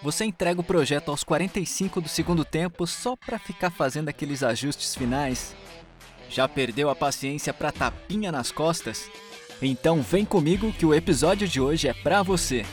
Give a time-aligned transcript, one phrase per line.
[0.00, 4.94] Você entrega o projeto aos 45 do segundo tempo só para ficar fazendo aqueles ajustes
[4.94, 5.56] finais?
[6.30, 9.10] Já perdeu a paciência para tapinha nas costas?
[9.60, 12.64] Então vem comigo que o episódio de hoje é para você.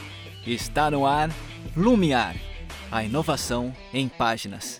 [0.46, 1.32] Está no ar
[1.76, 2.36] Lumiar,
[2.92, 4.80] a inovação em páginas.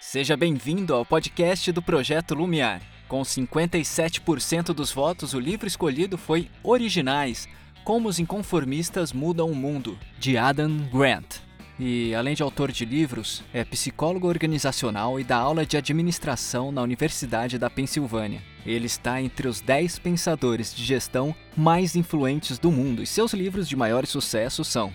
[0.00, 2.82] Seja bem-vindo ao podcast do projeto Lumiar.
[3.06, 7.48] Com 57% dos votos, o livro escolhido foi Originais
[7.84, 11.36] Como os Inconformistas Mudam o Mundo, de Adam Grant.
[11.78, 16.80] E, além de autor de livros, é psicólogo organizacional e dá aula de administração na
[16.80, 18.40] Universidade da Pensilvânia.
[18.64, 23.68] Ele está entre os 10 pensadores de gestão mais influentes do mundo e seus livros
[23.68, 24.90] de maior sucesso são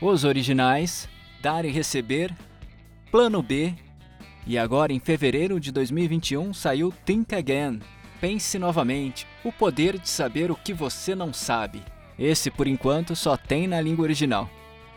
[0.00, 1.06] Os Originais,
[1.42, 2.34] Dar e Receber,
[3.10, 3.74] Plano B
[4.46, 7.80] e agora, em fevereiro de 2021, saiu Think Again.
[8.18, 9.26] Pense novamente.
[9.44, 11.82] O poder de saber o que você não sabe.
[12.20, 14.46] Esse, por enquanto, só tem na língua original.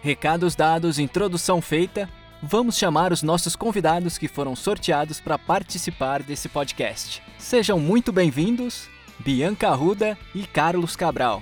[0.01, 2.09] Recados dados, introdução feita.
[2.41, 7.23] Vamos chamar os nossos convidados que foram sorteados para participar desse podcast.
[7.37, 8.89] Sejam muito bem-vindos,
[9.19, 11.41] Bianca Arruda e Carlos Cabral.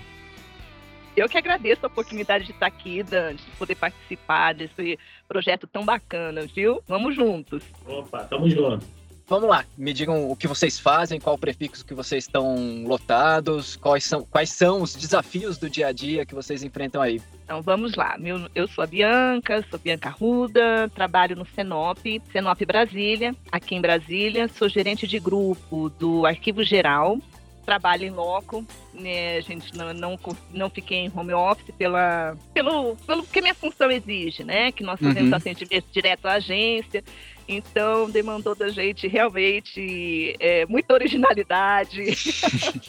[1.18, 5.84] Eu que agradeço a oportunidade de estar aqui, Dan, de poder participar desse projeto tão
[5.84, 6.84] bacana, viu?
[6.88, 7.64] Vamos juntos.
[7.88, 8.86] Opa, tamo junto.
[9.32, 13.78] Vamos lá, me digam o que vocês fazem, qual o prefixo que vocês estão lotados,
[13.78, 17.22] quais são, quais são os desafios do dia a dia que vocês enfrentam aí.
[17.46, 22.66] Então vamos lá, Meu, eu sou a Bianca, sou Bianca Ruda, trabalho no Senop, Senop
[22.66, 27.18] Brasília, aqui em Brasília, sou gerente de grupo do Arquivo Geral,
[27.66, 30.20] trabalho em loco, né, a gente não, não,
[30.52, 34.72] não fiquei em home office pela, pelo, pelo que minha função exige, né?
[34.72, 35.38] Que nós fazemos uhum.
[35.38, 37.04] atendimento direto à agência.
[37.52, 42.02] Então, demandou da gente realmente é, muita originalidade,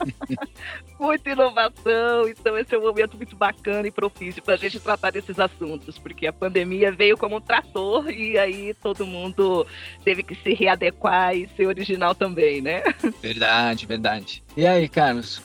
[1.00, 2.28] muita inovação.
[2.28, 5.98] Então, esse é um momento muito bacana e propício para a gente tratar desses assuntos,
[5.98, 9.66] porque a pandemia veio como um trator e aí todo mundo
[10.04, 12.82] teve que se readequar e ser original também, né?
[13.20, 14.44] Verdade, verdade.
[14.56, 15.42] E aí, Carlos,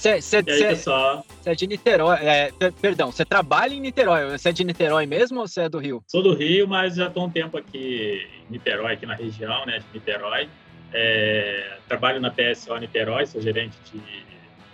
[0.00, 2.50] qual é você é de Niterói, é,
[2.80, 6.02] perdão, você trabalha em Niterói, você é de Niterói mesmo ou você é do Rio?
[6.06, 9.78] Sou do Rio, mas já estou um tempo aqui em Niterói, aqui na região, né,
[9.78, 10.48] de Niterói.
[10.92, 14.00] É, trabalho na PSO Niterói, sou gerente de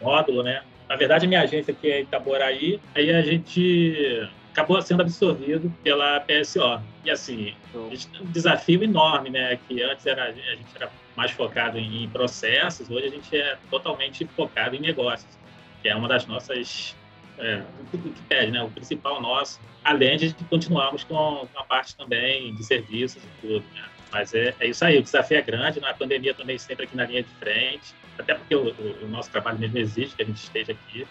[0.00, 0.62] módulo, né.
[0.88, 6.20] Na verdade, a minha agência aqui é Itaboraí, aí a gente acabou sendo absorvido pela
[6.20, 6.80] PSO.
[7.04, 12.08] E assim, um desafio enorme, né, que antes era, a gente era mais focado em
[12.10, 15.38] processos, hoje a gente é totalmente focado em negócios,
[15.82, 16.94] que é uma das nossas.
[17.38, 17.62] É,
[17.92, 18.62] o que pede, né?
[18.62, 23.84] O principal nosso, além de continuarmos com, a parte também de serviços e tudo, né?
[24.10, 27.04] Mas é, é isso aí, o desafio é grande, na pandemia também sempre aqui na
[27.04, 30.38] linha de frente, até porque o, o, o nosso trabalho mesmo exige que a gente
[30.38, 31.06] esteja aqui,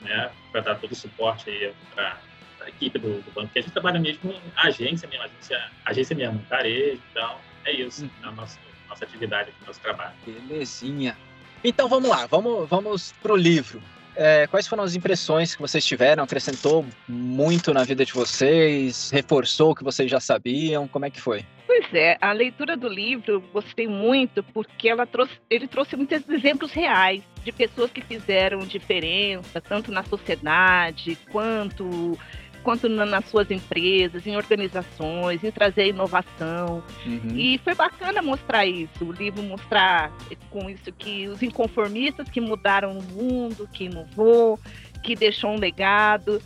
[0.00, 2.18] né, para dar todo o suporte aí para
[2.60, 6.38] a equipe do, do, banco, porque a gente trabalha mesmo agência mesmo, agência, agência mesmo,
[6.48, 8.10] tarefa, então é isso, hum.
[8.22, 8.58] é o nosso
[8.94, 10.12] nossa atividade aqui, nosso trabalho.
[10.24, 11.16] Belezinha.
[11.62, 13.82] Então vamos lá, vamos, vamos pro livro.
[14.16, 16.22] É, quais foram as impressões que vocês tiveram?
[16.22, 19.10] Acrescentou muito na vida de vocês?
[19.10, 20.86] Reforçou o que vocês já sabiam?
[20.86, 21.44] Como é que foi?
[21.66, 26.28] Pois é, a leitura do livro eu gostei muito porque ela trouxe, ele trouxe muitos
[26.28, 32.16] exemplos reais de pessoas que fizeram diferença, tanto na sociedade quanto
[32.64, 36.82] quanto na, nas suas empresas, em organizações, em trazer inovação.
[37.06, 37.36] Uhum.
[37.36, 40.10] E foi bacana mostrar isso, o livro mostrar
[40.50, 44.58] com isso que os inconformistas que mudaram o mundo, que inovou,
[45.02, 46.40] que deixou um legado.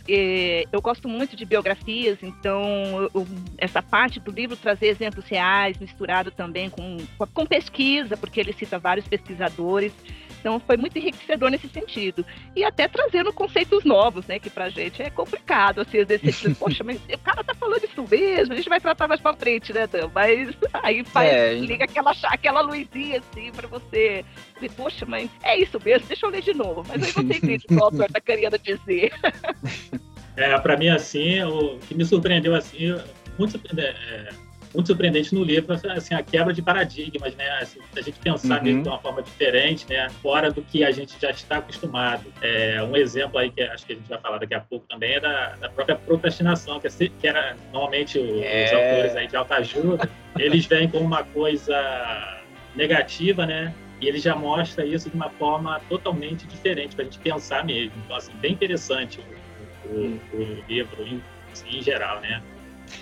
[0.71, 3.09] Eu gosto muito de biografias, então
[3.57, 6.97] essa parte do livro trazer exemplos reais, misturado também com,
[7.33, 9.93] com pesquisa, porque ele cita vários pesquisadores.
[10.39, 12.25] Então foi muito enriquecedor nesse sentido.
[12.55, 14.39] E até trazendo conceitos novos, né?
[14.39, 18.05] Que pra gente é complicado, assim, às vezes poxa, mas o cara tá falando isso
[18.09, 20.09] mesmo, a gente vai tratar mais pra frente, né, Dan?
[20.13, 20.49] Mas
[20.83, 24.25] aí faz, é, liga aquela, aquela luzinha assim pra você.
[24.75, 26.83] Poxa, mas é isso mesmo, deixa eu ler de novo.
[26.87, 29.11] Mas aí você entende o que o autor tá querendo dizer.
[30.39, 32.95] É, pra mim, assim, o que me surpreendeu, assim,
[33.37, 33.59] muito.
[33.77, 34.29] É,
[34.73, 37.49] muito surpreendente no livro, assim, a quebra de paradigmas, né?
[37.61, 38.83] Assim, a gente pensar uhum.
[38.83, 40.09] de uma forma diferente, né?
[40.21, 42.31] Fora do que a gente já está acostumado.
[42.41, 45.13] É, um exemplo aí que acho que a gente vai falar daqui a pouco também
[45.13, 48.73] é da, da própria procrastinação, que, é, que era normalmente os, é...
[48.73, 52.43] autores aí de alta ajuda, eles vêm como uma coisa
[52.75, 53.73] negativa, né?
[53.99, 57.91] E ele já mostra isso de uma forma totalmente diferente para a gente pensar mesmo.
[58.05, 59.19] Então, assim, bem interessante
[59.85, 61.21] o, o, o livro em,
[61.51, 62.41] assim, em geral, né?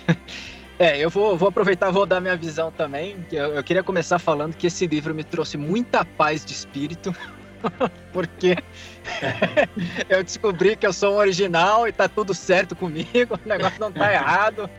[0.78, 3.16] É, eu vou, vou aproveitar vou dar minha visão também.
[3.32, 7.14] Eu, eu, queria começar falando que esse livro me trouxe muita paz de espírito.
[8.12, 8.56] porque
[10.08, 13.90] eu descobri que eu sou um original e tá tudo certo comigo, o negócio não
[13.90, 14.70] tá errado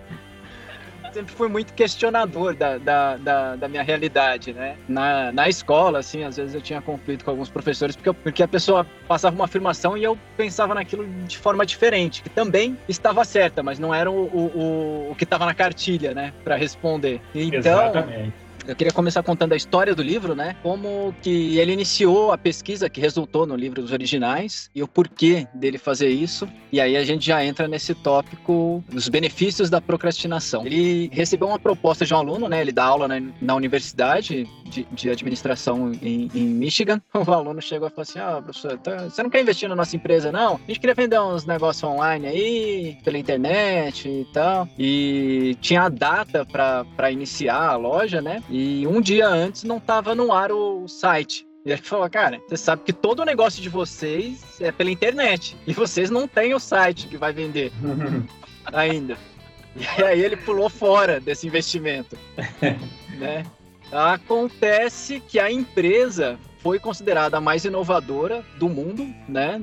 [1.13, 4.75] sempre fui muito questionador da, da, da, da, minha realidade, né?
[4.87, 8.47] Na, na escola, assim, às vezes eu tinha conflito com alguns professores porque, porque a
[8.47, 13.61] pessoa passava uma afirmação e eu pensava naquilo de forma diferente, que também estava certa,
[13.63, 17.21] mas não era o, o, o que estava na cartilha, né, para responder.
[17.33, 20.55] Então, Exatamente eu queria começar contando a história do livro, né?
[20.61, 25.47] Como que ele iniciou a pesquisa que resultou no livro dos originais e o porquê
[25.55, 26.47] dele fazer isso.
[26.71, 30.67] E aí a gente já entra nesse tópico dos benefícios da procrastinação.
[30.67, 32.61] Ele recebeu uma proposta de um aluno, né?
[32.61, 37.01] Ele dá aula na, na universidade de, de administração em, em, Michigan.
[37.29, 39.95] O aluno chegou e falou assim: Ah, professor, tá, você não quer investir na nossa
[39.95, 40.55] empresa, não?
[40.55, 44.67] A gente queria vender uns negócios online aí, pela internet e tal.
[44.77, 48.41] E tinha a data para iniciar a loja, né?
[48.49, 51.47] E e um dia antes não estava no ar o site.
[51.65, 55.57] E ele falou, cara, você sabe que todo o negócio de vocês é pela internet.
[55.65, 57.71] E vocês não têm o site que vai vender
[58.71, 59.17] ainda.
[59.75, 62.17] E aí ele pulou fora desse investimento.
[63.17, 63.43] né?
[63.91, 69.59] Acontece que a empresa foi considerada a mais inovadora do mundo, né,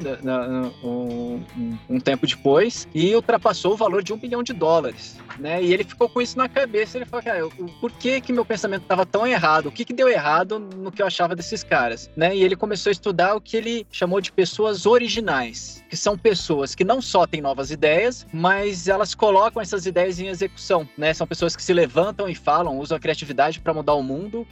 [0.83, 1.43] um,
[1.89, 5.85] um, tempo depois, e ultrapassou o valor de um bilhão de dólares, né, e ele
[5.85, 7.49] ficou com isso na cabeça, ele falou, cara,
[7.81, 9.67] por que que meu pensamento estava tão errado?
[9.67, 12.91] O que que deu errado no que eu achava desses caras, né, e ele começou
[12.91, 17.27] a estudar o que ele chamou de pessoas originais, que são pessoas que não só
[17.27, 21.73] têm novas ideias, mas elas colocam essas ideias em execução, né, são pessoas que se
[21.73, 24.47] levantam e falam, usam a criatividade para mudar o mundo,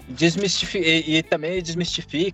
[0.75, 1.55] e, e também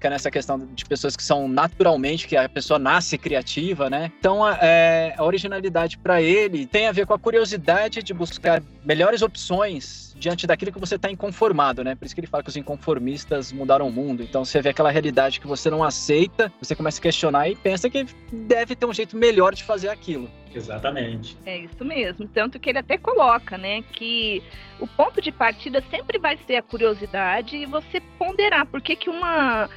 [0.08, 4.10] nessa questão de pessoas que são naturalmente, que a pessoa nasce criativa, né?
[4.18, 8.62] Então, a, é, a originalidade para ele tem a ver com a curiosidade de buscar
[8.84, 11.94] melhores opções diante daquilo que você está inconformado, né?
[11.94, 14.22] Por isso que ele fala que os inconformistas mudaram o mundo.
[14.22, 17.88] Então você vê aquela realidade que você não aceita, você começa a questionar e pensa
[17.88, 20.30] que deve ter um jeito melhor de fazer aquilo.
[20.54, 21.38] Exatamente.
[21.46, 22.28] É isso mesmo.
[22.28, 24.42] Tanto que ele até coloca, né, que
[24.78, 29.08] o ponto de partida sempre vai ser a curiosidade e você ponderar por que, que
[29.08, 29.70] uma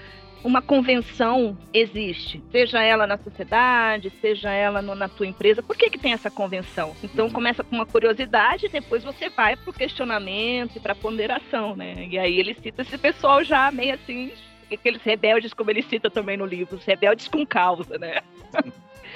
[0.44, 5.90] uma convenção existe, seja ela na sociedade, seja ela no, na tua empresa, por que,
[5.90, 6.96] que tem essa convenção?
[7.02, 11.76] Então começa com uma curiosidade, depois você vai para o questionamento e para a ponderação,
[11.76, 12.08] né?
[12.10, 14.32] E aí ele cita esse pessoal já meio assim,
[14.72, 18.22] aqueles rebeldes, como ele cita também no livro, os rebeldes com causa, né?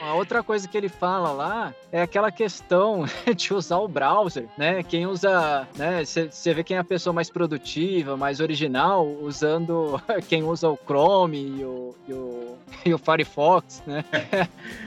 [0.01, 3.05] A outra coisa que ele fala lá é aquela questão
[3.35, 4.83] de usar o browser, né?
[4.83, 6.03] Quem usa, né?
[6.05, 11.38] Você vê quem é a pessoa mais produtiva, mais original, usando quem usa o Chrome
[11.38, 14.03] e o, e o, e o Firefox, né?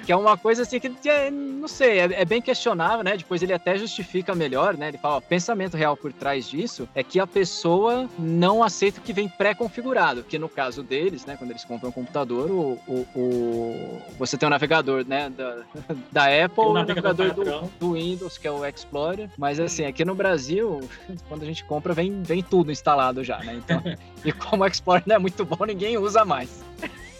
[0.04, 3.16] que é uma coisa assim que, é, não sei, é, é, bem questionável, né?
[3.16, 4.88] Depois ele até justifica melhor, né?
[4.88, 9.02] Ele fala, ó, pensamento real por trás disso é que a pessoa não aceita o
[9.02, 11.36] que vem pré-configurado, que no caso deles, né?
[11.36, 15.62] Quando eles compram um computador, o, o, o você tem um navegador navegador, né, da,
[16.28, 19.30] da Apple, o navegador do, do, Windows, que é o Explorer.
[19.36, 20.80] Mas assim, aqui no Brasil,
[21.28, 23.54] quando a gente compra, vem, vem tudo instalado já, né?
[23.54, 23.82] Então,
[24.24, 26.64] e como o Explorer não é muito bom, ninguém usa mais.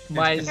[0.08, 0.48] Mas,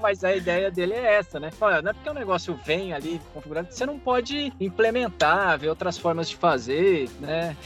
[0.00, 1.50] mas a ideia dele é essa, né?
[1.60, 5.98] Olha, não é porque o negócio vem ali configurado, você não pode implementar, ver outras
[5.98, 7.56] formas de fazer, né?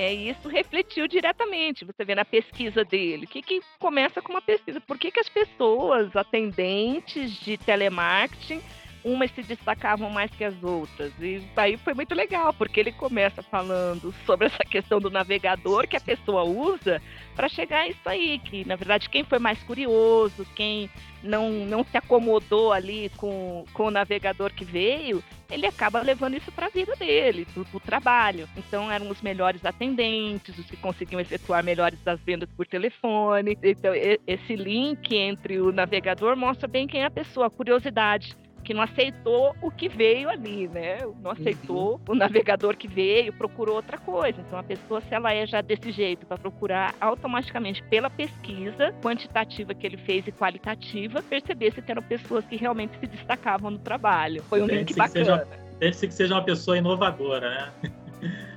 [0.00, 3.26] É, isso refletiu diretamente, você vê na pesquisa dele.
[3.26, 4.80] O que, que começa com uma pesquisa?
[4.80, 8.62] Por que, que as pessoas, atendentes de telemarketing,
[9.04, 11.12] umas se destacavam mais que as outras.
[11.20, 15.96] E aí foi muito legal, porque ele começa falando sobre essa questão do navegador que
[15.96, 17.02] a pessoa usa
[17.34, 20.90] para chegar a isso aí, que na verdade quem foi mais curioso, quem
[21.22, 26.50] não, não se acomodou ali com, com o navegador que veio, ele acaba levando isso
[26.52, 28.48] para a vida dele, para o trabalho.
[28.56, 33.58] Então eram os melhores atendentes, os que conseguiam efetuar melhores das vendas por telefone.
[33.62, 33.92] Então
[34.26, 38.82] esse link entre o navegador mostra bem quem é a pessoa, a curiosidade que não
[38.82, 40.98] aceitou o que veio ali, né?
[41.22, 42.14] Não aceitou uhum.
[42.14, 44.40] o navegador que veio, procurou outra coisa.
[44.40, 49.74] Então a pessoa, se ela é já desse jeito, para procurar automaticamente pela pesquisa quantitativa
[49.74, 54.42] que ele fez e qualitativa, perceber se eram pessoas que realmente se destacavam no trabalho.
[54.44, 55.46] Foi um link bacana.
[55.78, 57.92] Deve-se que seja uma pessoa inovadora, né?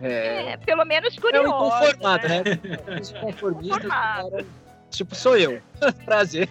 [0.01, 1.47] É, é pelo menos curiosa.
[1.47, 2.43] É um inconformado, né?
[2.43, 2.99] né?
[3.01, 4.45] Os conformistas
[4.93, 5.59] Tipo, sou eu.
[6.05, 6.47] Prazer.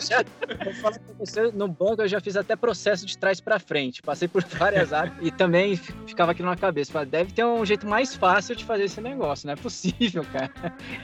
[0.00, 4.02] já, pra você, no banco eu já fiz até processo de trás para frente.
[4.02, 6.90] Passei por várias áreas e também ficava aqui na cabeça.
[6.90, 9.46] Falei, deve ter um jeito mais fácil de fazer esse negócio.
[9.46, 10.50] Não é possível, cara.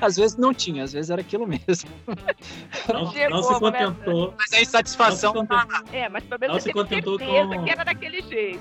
[0.01, 1.91] Às vezes não tinha, às vezes era aquilo mesmo.
[2.89, 4.35] Não, não se contentou.
[4.39, 5.35] Mas a insatisfação.
[5.35, 5.47] Não
[5.93, 7.65] É, mas pelo menos não se contentou com...
[7.65, 8.61] que era daquele jeito.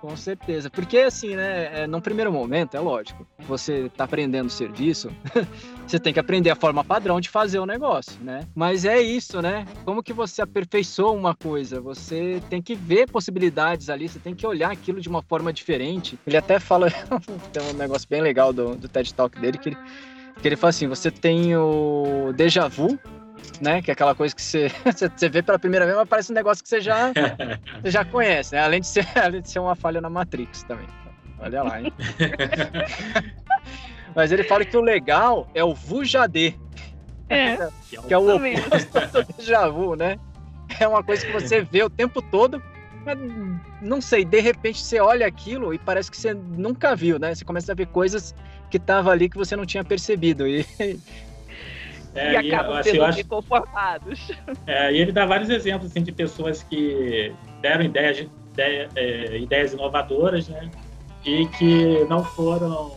[0.00, 0.68] Com certeza.
[0.68, 5.10] Porque assim, né, é, num primeiro momento, é lógico, você tá aprendendo o serviço,
[5.86, 8.46] você tem que aprender a forma padrão de fazer o negócio né?
[8.54, 9.66] Mas é isso, né?
[9.84, 11.82] Como que você aperfeiçoa uma coisa?
[11.82, 16.18] Você tem que ver possibilidades ali, você tem que olhar aquilo de uma forma diferente.
[16.26, 16.90] Ele até fala,
[17.52, 19.76] tem um negócio bem legal do, do TED Talk dele, que ele,
[20.40, 22.98] que ele fala assim, você tem o déjà vu,
[23.60, 23.82] né?
[23.82, 24.70] Que é aquela coisa que você,
[25.14, 27.12] você vê pela primeira vez, mas parece um negócio que você já,
[27.82, 28.62] você já conhece, né?
[28.62, 30.86] Além de, ser, além de ser uma falha na Matrix também.
[31.38, 31.92] Olha lá, hein?
[34.14, 36.54] mas ele fala que o legal é o Vujadê.
[37.28, 37.56] É,
[38.06, 40.18] que é o oposto do déjà vu, né?
[40.78, 42.62] É uma coisa que você vê o tempo todo,
[43.04, 43.18] mas
[43.80, 47.34] não sei, de repente você olha aquilo e parece que você nunca viu, né?
[47.34, 48.34] Você começa a ver coisas
[48.70, 50.46] que estavam ali que você não tinha percebido.
[50.46, 50.66] E,
[52.14, 54.32] é, e acabam assim, sendo acho, conformados.
[54.66, 59.72] É, e ele dá vários exemplos assim, de pessoas que deram ideias, ideia, é, ideias
[59.72, 60.70] inovadoras, né?
[61.24, 62.96] E que não foram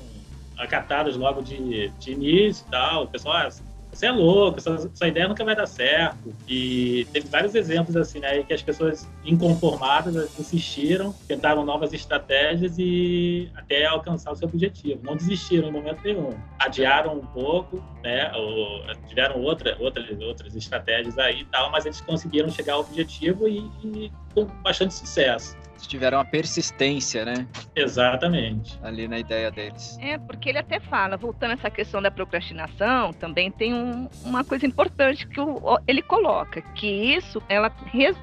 [0.57, 3.03] acatadas logo de, de início e tal.
[3.03, 3.50] O pessoal, ah,
[3.91, 6.34] você é louco, essa, ideia nunca vai dar certo.
[6.48, 13.51] E teve vários exemplos assim, né, que as pessoas inconformadas insistiram, tentaram novas estratégias e
[13.55, 15.01] até alcançar o seu objetivo.
[15.03, 16.29] Não desistiram em momento nenhum.
[16.60, 22.00] Adiaram um pouco, né, ou tiveram outra, outras, outras estratégias aí e tal, mas eles
[22.01, 27.48] conseguiram chegar ao objetivo e, e com bastante sucesso tiveram a persistência, né?
[27.75, 28.79] Exatamente.
[28.83, 29.98] Ali na ideia deles.
[30.01, 34.43] É, porque ele até fala, voltando a essa questão da procrastinação, também tem um, uma
[34.43, 37.71] coisa importante que o, ele coloca, que isso, ela,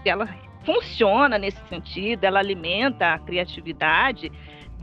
[0.04, 0.28] ela
[0.64, 4.32] funciona nesse sentido, ela alimenta a criatividade,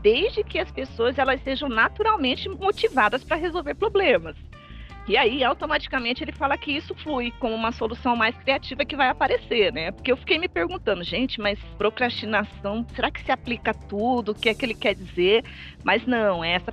[0.00, 4.36] desde que as pessoas elas sejam naturalmente motivadas para resolver problemas.
[5.06, 9.08] E aí, automaticamente, ele fala que isso flui como uma solução mais criativa que vai
[9.08, 9.90] aparecer, né?
[9.92, 14.32] Porque eu fiquei me perguntando, gente, mas procrastinação, será que se aplica a tudo?
[14.32, 15.44] O que é que ele quer dizer?
[15.82, 16.72] Mas não, é essa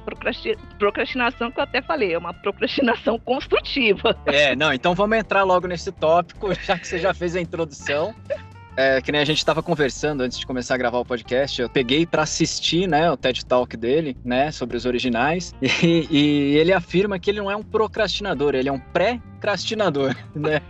[0.79, 4.17] procrastinação que eu até falei, é uma procrastinação construtiva.
[4.25, 8.15] É, não, então vamos entrar logo nesse tópico, já que você já fez a introdução.
[8.77, 11.69] É, que nem a gente estava conversando antes de começar a gravar o podcast, eu
[11.69, 16.71] peguei para assistir, né, o TED Talk dele, né, sobre os originais, e, e ele
[16.71, 20.61] afirma que ele não é um procrastinador, ele é um pré-crastinador, né?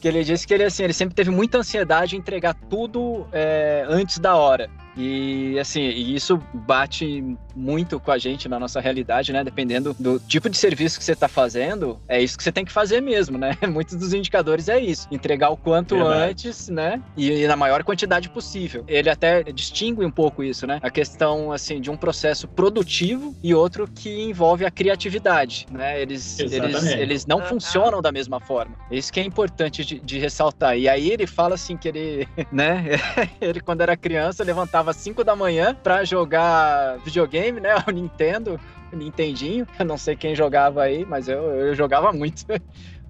[0.00, 3.86] que ele disse que ele assim, ele sempre teve muita ansiedade em entregar tudo é,
[3.88, 4.68] antes da hora.
[4.96, 9.44] E assim, isso bate muito com a gente na nossa realidade, né?
[9.44, 12.72] Dependendo do tipo de serviço que você está fazendo, é isso que você tem que
[12.72, 13.56] fazer mesmo, né?
[13.68, 16.30] Muitos dos indicadores é isso: entregar o quanto Verdade.
[16.30, 17.02] antes, né?
[17.16, 18.84] E, e, na maior quantidade possível.
[18.86, 20.78] Ele até distingue um pouco isso, né?
[20.82, 26.00] A questão assim de um processo produtivo e outro que envolve a criatividade, né?
[26.00, 28.74] Eles, eles, eles não funcionam da mesma forma.
[28.90, 30.76] Isso que é importante de, de ressaltar.
[30.76, 32.84] E aí ele fala assim que ele, né?
[33.40, 37.74] ele quando era criança levantava acordava às 5 da manhã pra jogar videogame, né?
[37.86, 38.60] O Nintendo,
[38.92, 39.66] o Nintendinho.
[39.78, 42.44] Eu não sei quem jogava aí, mas eu, eu jogava muito.
[42.48, 42.60] Eu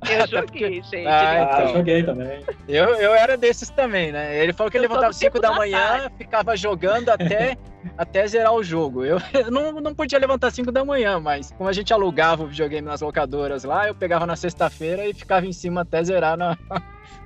[0.29, 0.83] joguei, porque...
[0.83, 1.07] gente.
[1.07, 1.67] Ah, então.
[1.67, 2.45] ah, joguei também.
[2.69, 4.43] Eu, eu era desses também, né?
[4.43, 7.57] Ele falou que ele levantava às 5 da manhã, ficava jogando até,
[7.97, 9.05] até zerar o jogo.
[9.05, 12.45] Eu, eu não, não podia levantar às 5 da manhã, mas como a gente alugava
[12.45, 16.37] o videogame nas locadoras lá, eu pegava na sexta-feira e ficava em cima até zerar
[16.37, 16.57] na,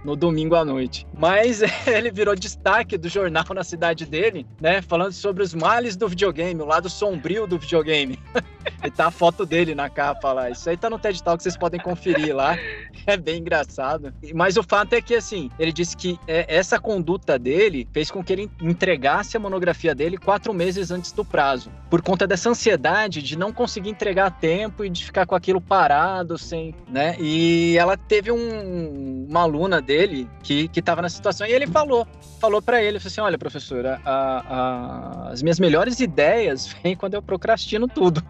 [0.05, 1.07] no domingo à noite.
[1.17, 4.81] Mas ele virou destaque do jornal na cidade dele, né?
[4.83, 8.19] Falando sobre os males do videogame, o lado sombrio do videogame.
[8.85, 10.51] e tá a foto dele na capa lá.
[10.51, 12.57] Isso aí tá no TED Talk, vocês podem conferir lá.
[13.07, 14.13] É bem engraçado.
[14.35, 18.23] Mas o fato é que, assim, ele disse que é, essa conduta dele fez com
[18.23, 21.71] que ele entregasse a monografia dele quatro meses antes do prazo.
[21.89, 25.61] Por conta dessa ansiedade de não conseguir entregar a tempo e de ficar com aquilo
[25.61, 27.17] parado, sem, né?
[27.21, 32.07] E ela teve um, uma aluna dele que, que tava na situação e ele falou,
[32.41, 37.15] falou para ele, falou assim, olha, professora, a, a, as minhas melhores ideias vêm quando
[37.15, 38.23] eu procrastino tudo.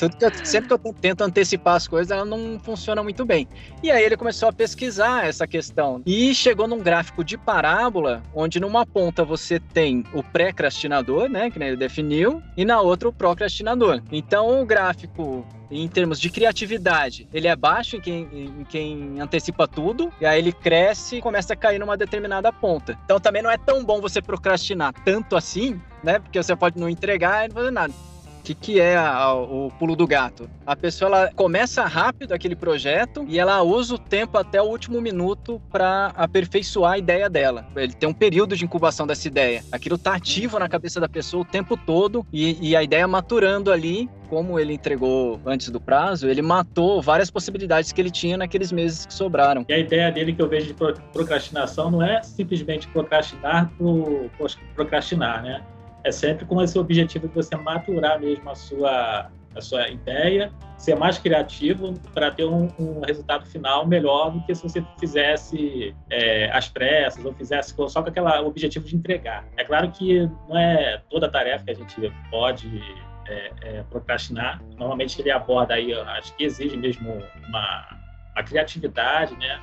[0.00, 3.46] Tudo que eu, sempre que eu tento antecipar as coisas, ela não funciona muito bem.
[3.82, 8.58] E aí ele começou a pesquisar essa questão e chegou num gráfico de parábola, onde
[8.58, 14.00] numa ponta você tem o pré-crastinador, né, que ele definiu, e na outra o procrastinador.
[14.10, 19.68] Então o gráfico em termos de criatividade, ele é baixo em quem, em quem antecipa
[19.68, 22.98] tudo, e aí ele cresce e começa a cair numa determinada ponta.
[23.04, 26.18] Então também não é tão bom você procrastinar tanto assim, né?
[26.18, 28.09] Porque você pode não entregar e não fazer nada.
[28.40, 30.48] O que, que é a, o pulo do gato?
[30.66, 34.98] A pessoa ela começa rápido aquele projeto e ela usa o tempo até o último
[34.98, 37.66] minuto para aperfeiçoar a ideia dela.
[37.76, 39.62] Ele tem um período de incubação dessa ideia.
[39.70, 43.70] Aquilo está ativo na cabeça da pessoa o tempo todo e, e a ideia maturando
[43.70, 48.70] ali como ele entregou antes do prazo, ele matou várias possibilidades que ele tinha naqueles
[48.70, 49.66] meses que sobraram.
[49.68, 50.74] E a ideia dele que eu vejo de
[51.12, 54.30] procrastinação não é simplesmente procrastinar por
[54.76, 55.62] procrastinar, né?
[56.04, 60.94] É sempre com esse objetivo de você maturar mesmo a sua, a sua ideia, ser
[60.94, 66.50] mais criativo para ter um, um, resultado final melhor do que se você fizesse é,
[66.52, 69.46] às pressas ou fizesse só com aquele objetivo de entregar.
[69.56, 72.82] É claro que não é toda tarefa que a gente pode
[73.28, 74.62] é, é, procrastinar.
[74.78, 77.12] Normalmente ele aborda aí, acho que exige mesmo
[77.48, 77.86] uma,
[78.34, 79.60] uma criatividade, né?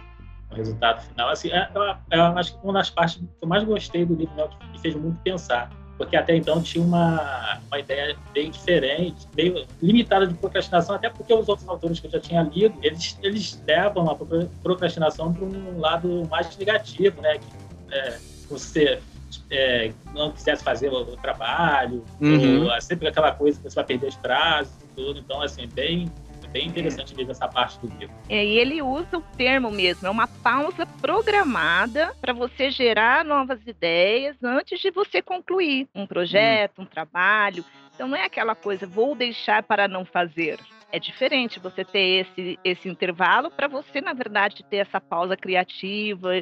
[0.52, 1.30] O resultado final.
[1.30, 4.34] Assim, é, eu, eu, acho que uma das partes que eu mais gostei do livro,
[4.36, 9.28] né, que me fez muito pensar porque até então tinha uma, uma ideia bem diferente,
[9.34, 13.18] bem limitada de procrastinação, até porque os outros autores que eu já tinha lido, eles,
[13.24, 14.16] eles levam a
[14.62, 17.38] procrastinação para um lado mais negativo, né?
[17.38, 19.00] Que, é, você
[19.50, 22.66] é, não quisesse fazer o, o trabalho, uhum.
[22.66, 25.20] ou, é sempre aquela coisa que você vai perder os prazos e tudo.
[25.20, 26.12] Então, assim, bem
[26.58, 28.16] bem interessante mesmo essa parte do livro.
[28.28, 33.60] É, e ele usa o termo mesmo, é uma pausa programada para você gerar novas
[33.68, 36.84] ideias antes de você concluir um projeto, hum.
[36.84, 37.64] um trabalho.
[37.94, 40.60] Então não é aquela coisa, vou deixar para não fazer.
[40.92, 46.42] É diferente você ter esse, esse intervalo para você, na verdade, ter essa pausa criativa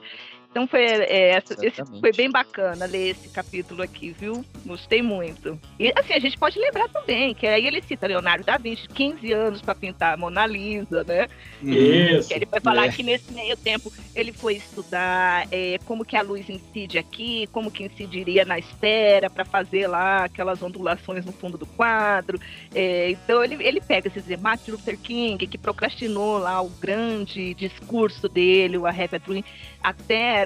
[0.56, 4.46] então foi, é, esse, foi bem bacana ler esse capítulo aqui, viu?
[4.66, 5.60] Gostei muito.
[5.78, 9.34] E assim, a gente pode lembrar também que aí ele cita Leonardo da Vinci, 15
[9.34, 11.28] anos para pintar a Mona Lisa, né?
[11.62, 12.30] Isso.
[12.30, 12.90] Que ele vai falar é.
[12.90, 17.70] que nesse meio tempo ele foi estudar é, como que a luz incide aqui, como
[17.70, 22.40] que incidiria na esfera para fazer lá aquelas ondulações no fundo do quadro.
[22.74, 28.30] É, então ele, ele pega esses Martin Luther King, que procrastinou lá o grande discurso
[28.30, 29.18] dele, o A Have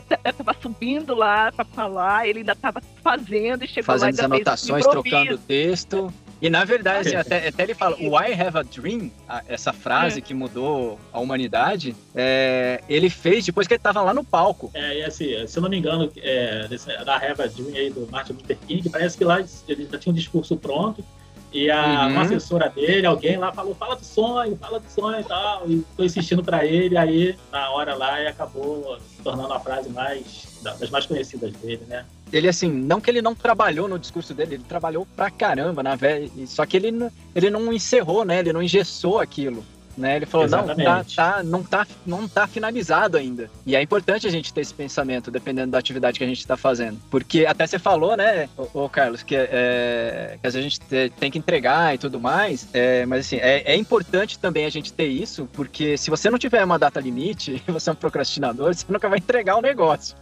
[0.07, 4.05] a Dream, até estava subindo lá para falar, ele ainda estava fazendo e chegou Fazendo
[4.05, 6.13] lá as anotações, trocando o texto.
[6.41, 9.11] E na verdade, assim, até, até, ele fala, o I have a dream,
[9.45, 10.21] essa frase é.
[10.21, 14.71] que mudou a humanidade, é, ele fez depois que ele estava lá no palco.
[14.73, 16.65] É, e assim, se eu não me engano, é,
[17.03, 20.13] da Have a Dream aí do Martin Luther King, parece que lá ele já tinha
[20.13, 21.03] um discurso pronto,
[21.51, 22.21] e a uhum.
[22.21, 25.69] assessora dele, alguém lá falou, fala do sonho, fala do sonho e tal.
[25.69, 29.89] E tô insistindo para ele, aí na hora lá e acabou se tornando a frase
[29.89, 32.05] mais das mais conhecidas dele, né?
[32.31, 35.95] Ele, assim, não que ele não trabalhou no discurso dele, ele trabalhou pra caramba, na
[35.95, 36.29] velha.
[36.45, 36.93] Só que ele,
[37.33, 38.39] ele não encerrou, né?
[38.39, 39.65] Ele não engessou aquilo.
[39.99, 40.15] Né?
[40.15, 43.49] Ele falou, não, tá, tá, não, tá, não tá finalizado ainda.
[43.65, 46.55] E é importante a gente ter esse pensamento, dependendo da atividade que a gente está
[46.55, 46.97] fazendo.
[47.11, 51.11] Porque até você falou, né, ô, ô Carlos, que, é, que às vezes a gente
[51.19, 54.93] tem que entregar e tudo mais, é, mas assim, é, é, importante também a gente
[54.93, 58.73] ter isso, porque se você não tiver uma data limite e você é um procrastinador,
[58.73, 60.15] você nunca vai entregar o negócio.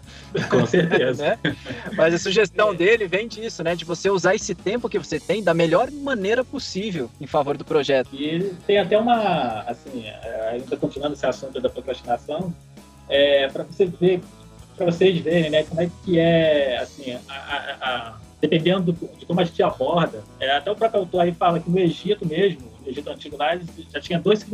[0.50, 1.38] Com certeza.
[1.44, 1.56] né?
[1.96, 5.44] Mas a sugestão dele vem disso, né, de você usar esse tempo que você tem
[5.44, 8.10] da melhor maneira possível em favor do projeto.
[8.14, 12.54] E tem até uma assim, é, ainda continuando esse assunto da procrastinação,
[13.10, 14.22] é, para você ver,
[14.76, 19.42] para vocês verem, né, como é que é, assim, a, a, a, dependendo de como
[19.42, 22.90] a gente aborda, é, até o próprio autor aí fala que no Egito mesmo, no
[22.90, 23.60] Egito Antigo lá,
[23.92, 24.46] já tinha dois,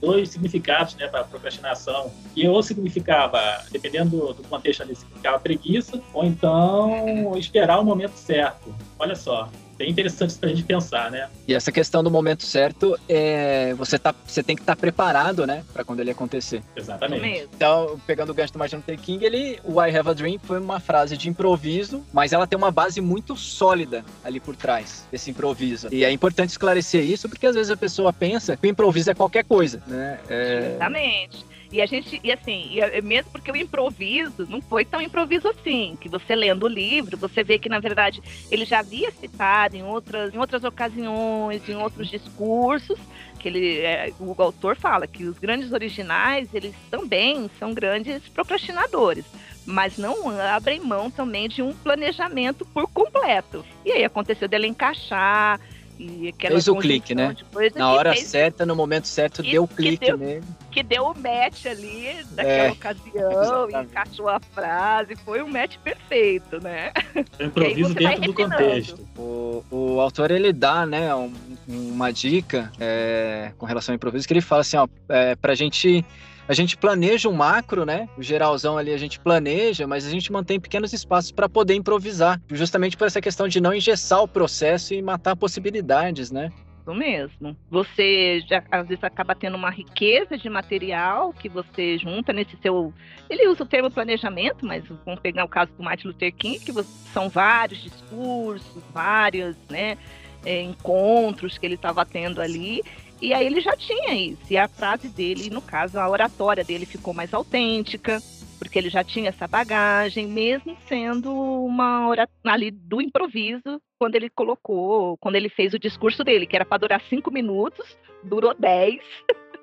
[0.00, 6.24] dois significados, né, para procrastinação, e ou significava, dependendo do contexto ali, significava preguiça, ou
[6.24, 8.74] então esperar o momento certo.
[8.98, 9.48] Olha só,
[9.80, 11.28] bem interessante para a gente pensar, né?
[11.48, 15.46] E essa questão do momento certo, é, você, tá, você tem que estar tá preparado,
[15.46, 16.62] né, para quando ele acontecer.
[16.76, 17.48] Exatamente.
[17.56, 20.60] Então, pegando o gancho do Martin Luther King, ele, o I Have a Dream foi
[20.60, 25.30] uma frase de improviso, mas ela tem uma base muito sólida ali por trás desse
[25.30, 25.88] improviso.
[25.90, 29.14] E é importante esclarecer isso, porque às vezes a pessoa pensa que o improviso é
[29.14, 30.20] qualquer coisa, né?
[30.28, 30.72] É...
[30.74, 31.50] Exatamente.
[31.72, 35.48] E a gente, e assim, e é mesmo porque o improviso não foi tão improviso
[35.48, 39.76] assim, que você lendo o livro, você vê que na verdade ele já havia citado
[39.76, 42.98] em outras, em outras ocasiões, em outros discursos,
[43.38, 49.24] que ele, é, o autor fala que os grandes originais, eles também são grandes procrastinadores,
[49.64, 53.64] mas não abrem mão também de um planejamento por completo.
[53.84, 55.60] E aí aconteceu dele encaixar
[56.00, 57.36] e fez o clique, né?
[57.74, 58.26] Na hora fez...
[58.26, 60.42] certa, no momento certo, deu o clique deu, nele.
[60.70, 65.76] Que deu o match ali daquela é, ocasião, e encaixou a frase, foi um match
[65.84, 66.90] perfeito, né?
[67.38, 69.08] Improviso dentro do contexto.
[69.18, 71.32] O, o autor ele dá, né, um,
[71.68, 76.02] uma dica é, com relação ao improviso, que ele fala assim, ó, é, pra gente
[76.50, 78.08] a gente planeja um macro, né?
[78.18, 82.42] O geralzão ali a gente planeja, mas a gente mantém pequenos espaços para poder improvisar,
[82.50, 86.50] justamente por essa questão de não engessar o processo e matar possibilidades, né?
[86.80, 87.56] Isso mesmo.
[87.70, 92.92] Você já às vezes acaba tendo uma riqueza de material que você junta nesse seu.
[93.28, 96.72] Ele usa o termo planejamento, mas vamos pegar o caso do Martin Luther King, que
[97.12, 99.96] são vários discursos, vários, né?
[100.44, 102.82] É, encontros que ele estava tendo ali
[103.20, 104.42] e aí ele já tinha isso.
[104.50, 108.18] E a frase dele, no caso, a oratória dele ficou mais autêntica.
[108.58, 114.28] porque ele já tinha essa bagagem, mesmo sendo uma hora ali do improviso, quando ele
[114.28, 119.00] colocou, quando ele fez o discurso dele, que era para durar cinco minutos, durou dez,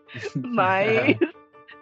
[0.35, 1.15] mas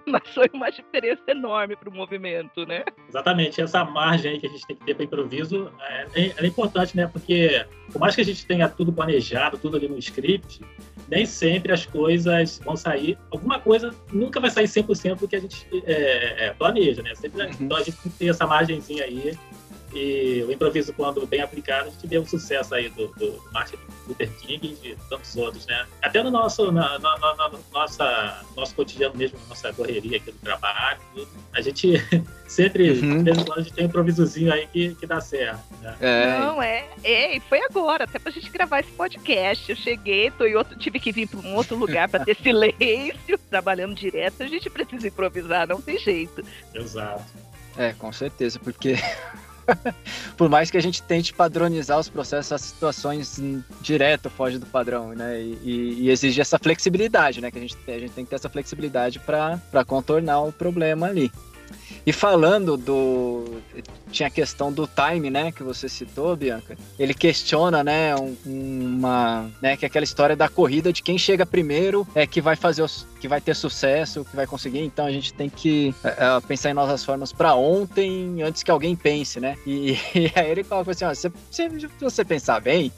[0.08, 2.84] mas foi uma diferença enorme para o movimento, né?
[3.10, 6.46] Exatamente, essa margem aí que a gente tem que ter para improviso é, é, é,
[6.46, 7.08] importante, né?
[7.08, 10.62] Porque por mais que a gente tenha tudo planejado, tudo ali no script,
[11.08, 13.18] nem sempre as coisas vão sair.
[13.32, 17.14] Alguma coisa nunca vai sair 100% do que a gente é, é, planeja, né?
[17.16, 17.52] Sempre, uhum.
[17.60, 19.38] Então a gente tem que ter essa margenzinha aí
[19.96, 23.78] e o improviso, quando bem aplicado, a gente vê o sucesso aí do, do Martin
[24.06, 25.86] Luther King e de tantos outros, né?
[26.02, 30.38] Até no nosso, na, na, na, nossa, nosso cotidiano mesmo, na nossa correria aqui do
[30.40, 31.00] trabalho,
[31.54, 31.94] a gente
[32.46, 33.20] sempre, uhum.
[33.20, 35.64] de vez em quando, a gente tem um improvisozinho aí que, que dá certo.
[35.82, 35.96] Né?
[36.02, 36.40] É.
[36.40, 39.70] Não, é, é, e foi agora, até pra gente gravar esse podcast.
[39.70, 43.38] Eu cheguei, tô em outro, tive que vir para um outro lugar para ter silêncio,
[43.50, 46.44] trabalhando direto, a gente precisa improvisar, não tem jeito.
[46.74, 47.24] Exato.
[47.78, 48.96] É, com certeza, porque
[50.38, 53.40] por mais que a gente tente padronizar os processos, as situações
[53.82, 55.42] direto foge do padrão, né?
[55.42, 57.52] E, e, e, exige essa flexibilidade, né?
[57.52, 61.32] Que a gente, a gente tem que ter essa flexibilidade para contornar o problema ali.
[62.06, 63.62] E falando do.
[64.12, 65.52] Tinha a questão do time, né?
[65.52, 66.78] Que você citou, Bianca.
[67.00, 68.16] Ele questiona, né?
[68.16, 69.50] Um, uma.
[69.60, 72.84] Né, que é aquela história da corrida de quem chega primeiro é que vai fazer
[72.84, 74.82] os, que vai ter sucesso, que vai conseguir.
[74.82, 78.70] Então a gente tem que é, é pensar em novas formas para ontem, antes que
[78.70, 79.58] alguém pense, né?
[79.66, 81.68] E, e aí ele coloca assim: ó, se, se
[82.00, 82.92] você pensar bem,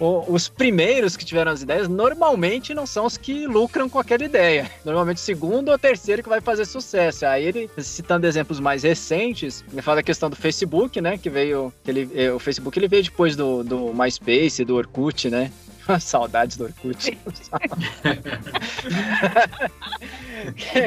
[0.00, 4.70] os primeiros que tiveram as ideias normalmente não são os que lucram com aquela ideia.
[4.84, 7.26] Normalmente o segundo ou terceiro que vai fazer sucesso.
[7.26, 11.16] Aí ele, citando exemplos mais recentes, ele fala da questão do Facebook, né?
[11.18, 11.72] Que veio.
[11.84, 15.50] Que ele, eh, o Facebook ele veio depois do, do MySpace, do Orkut, né?
[16.00, 17.18] Saudades do Orkut.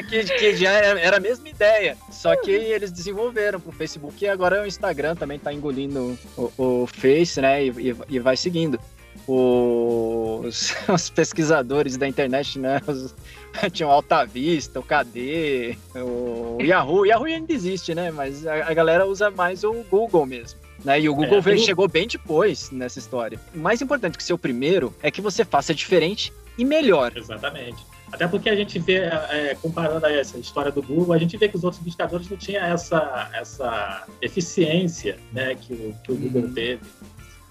[0.10, 1.98] que, que, já era a mesma ideia.
[2.12, 6.88] Só que eles desenvolveram pro Facebook e agora o Instagram também tá engolindo o, o
[6.88, 7.66] Face, né?
[7.66, 8.80] E, e, vai seguindo.
[9.28, 12.82] Os, os, pesquisadores da internet, né?
[12.88, 13.16] Os,
[13.72, 17.02] tinham Alta Vista, o KD, o Yahoo.
[17.02, 18.12] O Yahoo ainda existe, né?
[18.12, 20.60] Mas a, a galera usa mais o Google mesmo.
[20.84, 21.02] Né?
[21.02, 23.40] E o Google é, veio, chegou bem depois nessa história.
[23.54, 27.12] O mais importante que ser o primeiro é que você faça diferente e melhor.
[27.16, 27.84] Exatamente.
[28.12, 28.98] Até porque a gente vê,
[29.30, 32.38] é, comparando a essa história do Google, a gente vê que os outros buscadores não
[32.38, 36.54] tinham essa, essa eficiência né, que, o, que o Google uhum.
[36.54, 36.82] teve.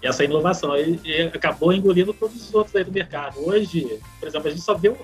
[0.01, 0.77] Essa inovação.
[0.77, 3.39] E, e, acabou engolindo todos os outros aí do mercado.
[3.39, 4.95] Hoje, por exemplo, a gente só vê o,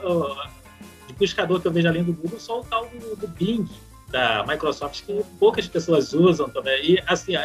[1.08, 3.68] de buscador que eu vejo além do Google, só o tal do, do Bing
[4.12, 6.92] da Microsoft que poucas pessoas usam também.
[6.92, 7.44] E assim, a,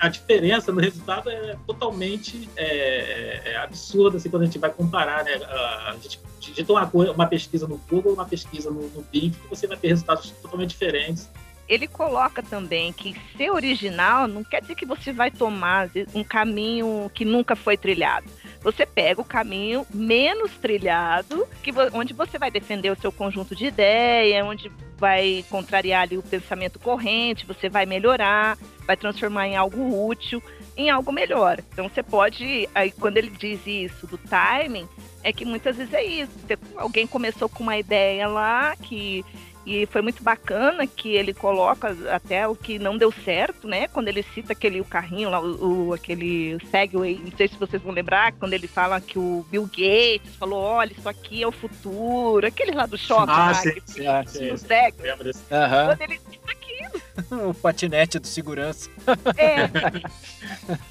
[0.00, 5.24] a diferença no resultado é totalmente é, é absurda assim, quando a gente vai comparar.
[5.24, 5.34] Né?
[5.34, 9.76] A gente digita uma, uma pesquisa no Google, uma pesquisa no, no Bing, você vai
[9.76, 11.28] ter resultados totalmente diferentes
[11.70, 17.08] ele coloca também que ser original não quer dizer que você vai tomar um caminho
[17.14, 18.28] que nunca foi trilhado.
[18.60, 23.66] Você pega o caminho menos trilhado, que, onde você vai defender o seu conjunto de
[23.66, 30.06] ideia, onde vai contrariar ali o pensamento corrente, você vai melhorar, vai transformar em algo
[30.08, 30.42] útil,
[30.76, 31.60] em algo melhor.
[31.72, 34.88] Então você pode, aí quando ele diz isso do timing,
[35.22, 36.32] é que muitas vezes é isso.
[36.76, 39.24] Alguém começou com uma ideia lá que
[39.66, 43.88] e foi muito bacana que ele coloca até o que não deu certo, né?
[43.88, 47.82] Quando ele cita aquele o carrinho lá, o, o aquele Segway, não sei se vocês
[47.82, 51.52] vão lembrar, quando ele fala que o Bill Gates falou, olha, isso aqui é o
[51.52, 55.10] futuro, aquele lá do shopping, ah, lá, sim, que, sim, ah, sim, o Segway.
[55.12, 55.32] Uhum.
[55.50, 57.50] Quando ele cita aquilo.
[57.50, 58.88] o patinete do segurança.
[59.36, 59.64] É.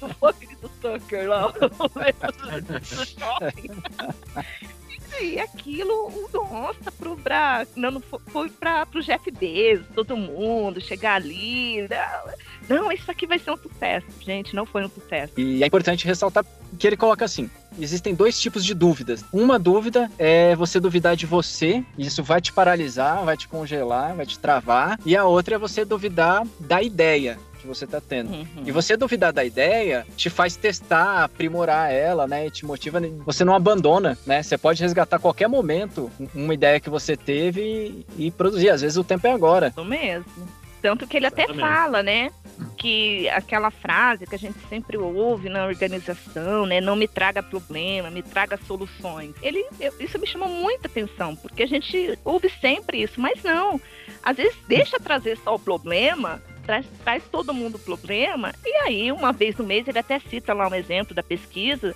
[0.00, 3.70] o fucking do Tucker lá, do shopping
[5.20, 11.88] e aquilo, nossa, pro pra, não, foi para pro Jeff Bezos, todo mundo chegar ali.
[12.68, 15.32] Não, isso aqui vai ser um sucesso, gente, não foi um sucesso.
[15.36, 16.44] E é importante ressaltar
[16.78, 19.24] que ele coloca assim: existem dois tipos de dúvidas.
[19.32, 24.26] Uma dúvida é você duvidar de você, isso vai te paralisar, vai te congelar, vai
[24.26, 24.98] te travar.
[25.04, 28.32] E a outra é você duvidar da ideia que você está tendo.
[28.32, 28.64] Uhum.
[28.64, 32.46] E você duvidar da ideia te faz testar, aprimorar ela, né?
[32.46, 33.00] E te motiva.
[33.24, 34.42] Você não abandona, né?
[34.42, 38.70] Você pode resgatar a qualquer momento uma ideia que você teve e, e produzir.
[38.70, 39.68] Às vezes o tempo é agora.
[39.68, 40.24] Isso mesmo.
[40.80, 41.52] Tanto que ele Exatamente.
[41.52, 42.30] até fala, né?
[42.76, 46.80] Que aquela frase que a gente sempre ouve na organização, né?
[46.80, 49.34] Não me traga problema, me traga soluções.
[49.42, 53.80] Ele, eu, isso me chamou muita atenção, porque a gente ouve sempre isso, mas não.
[54.22, 59.12] Às vezes deixa trazer só o problema traz, traz todo mundo o problema, e aí,
[59.12, 61.94] uma vez no mês, ele até cita lá um exemplo da pesquisa,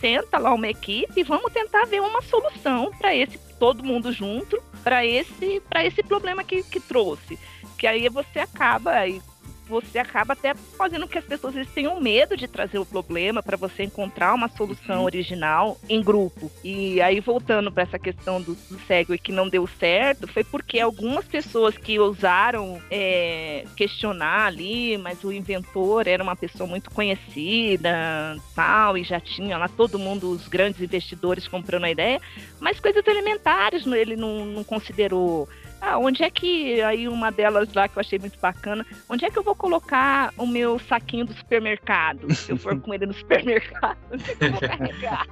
[0.00, 4.60] senta lá uma equipe e vamos tentar ver uma solução para esse todo mundo junto,
[4.82, 7.38] para esse, esse problema que, que trouxe.
[7.78, 9.22] que aí você acaba aí
[9.68, 13.56] você acaba até fazendo que as pessoas eles tenham medo de trazer o problema para
[13.56, 15.04] você encontrar uma solução uhum.
[15.04, 16.50] original em grupo.
[16.62, 20.78] E aí, voltando para essa questão do, do Segway que não deu certo, foi porque
[20.78, 28.36] algumas pessoas que ousaram é, questionar ali, mas o inventor era uma pessoa muito conhecida,
[28.54, 32.20] tal, e já tinha lá todo mundo, os grandes investidores comprando a ideia,
[32.60, 35.48] mas coisas elementares ele não, não considerou
[35.80, 39.30] ah, onde é que, aí uma delas lá que eu achei muito bacana, onde é
[39.30, 42.32] que eu vou colocar o meu saquinho do supermercado?
[42.34, 45.26] Se eu for com ele no supermercado, onde é que eu vou carregar?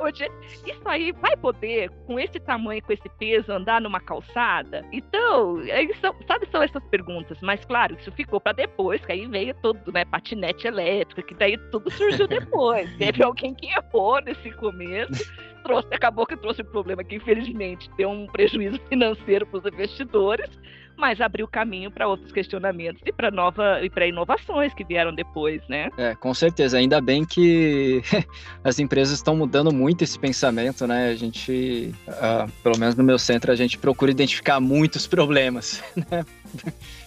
[0.00, 0.30] Onde é...
[0.66, 4.84] Isso aí vai poder, com esse tamanho, com esse peso, andar numa calçada?
[4.92, 7.38] Então, é são, sabe, são essas perguntas.
[7.40, 11.56] Mas, claro, isso ficou para depois, que aí veio tudo, né, patinete elétrico, que daí
[11.70, 12.88] tudo surgiu depois.
[12.98, 15.24] Teve alguém que errou nesse começo
[15.66, 20.50] trouxe, acabou que trouxe um problema que, infelizmente, deu um prejuízo financeiro os investidores,
[20.96, 25.60] mas abriu caminho para outros questionamentos e para nova e para inovações que vieram depois,
[25.68, 25.90] né?
[25.96, 26.78] É, com certeza.
[26.78, 28.02] Ainda bem que
[28.64, 31.10] as empresas estão mudando muito esse pensamento, né?
[31.10, 36.24] A gente, uh, pelo menos no meu centro, a gente procura identificar muitos problemas, né?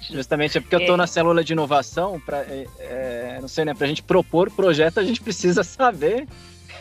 [0.10, 0.98] Justamente é porque eu estou é.
[0.98, 3.74] na célula de inovação, para é, é, não sei, né?
[3.74, 6.28] Para a gente propor projeto, a gente precisa saber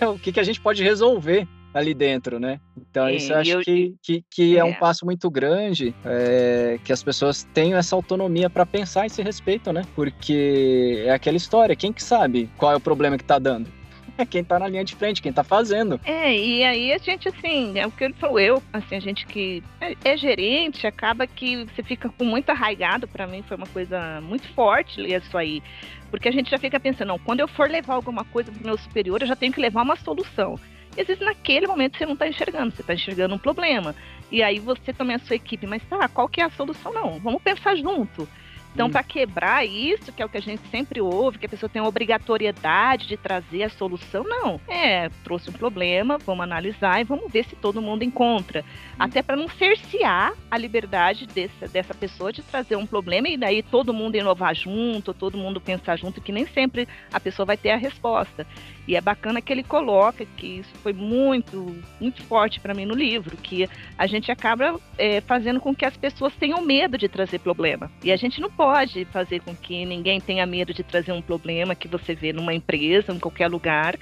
[0.02, 2.60] o que, que a gente pode resolver ali dentro, né?
[2.76, 4.60] Então, Sim, isso eu acho eu, que, que, que é.
[4.60, 4.64] é.
[4.64, 9.22] um passo muito grande, é, que as pessoas tenham essa autonomia para pensar e se
[9.22, 9.82] respeitam, né?
[9.94, 13.78] Porque é aquela história, quem que sabe qual é o problema que tá dando?
[14.16, 16.00] É quem tá na linha de frente, quem tá fazendo.
[16.04, 19.24] É, e aí a gente, assim, é o que ele falou, eu, assim, a gente
[19.24, 23.66] que é, é gerente, acaba que você fica com muito arraigado, para mim foi uma
[23.68, 25.62] coisa muito forte ler isso aí.
[26.10, 28.76] Porque a gente já fica pensando, não, quando eu for levar alguma coisa pro meu
[28.76, 30.58] superior, eu já tenho que levar uma solução.
[30.98, 33.94] E às vezes naquele momento você não está enxergando, você está enxergando um problema.
[34.32, 36.92] E aí você também a sua equipe, mas tá, qual que é a solução?
[36.92, 38.28] Não, vamos pensar junto.
[38.74, 38.90] Então, hum.
[38.90, 41.80] para quebrar isso, que é o que a gente sempre ouve, que a pessoa tem
[41.80, 44.60] a obrigatoriedade de trazer a solução, não.
[44.68, 48.60] É, trouxe um problema, vamos analisar e vamos ver se todo mundo encontra.
[48.60, 48.96] Hum.
[48.98, 53.62] Até para não cercear a liberdade desse, dessa pessoa de trazer um problema e daí
[53.62, 57.70] todo mundo inovar junto, todo mundo pensar junto, que nem sempre a pessoa vai ter
[57.70, 58.46] a resposta.
[58.86, 62.94] E é bacana que ele coloca que isso foi muito, muito forte para mim no
[62.94, 67.38] livro, que a gente acaba é, fazendo com que as pessoas tenham medo de trazer
[67.40, 67.90] problema.
[68.02, 71.76] E a gente não pode fazer com que ninguém tenha medo de trazer um problema
[71.76, 73.96] que você vê numa empresa, em qualquer lugar,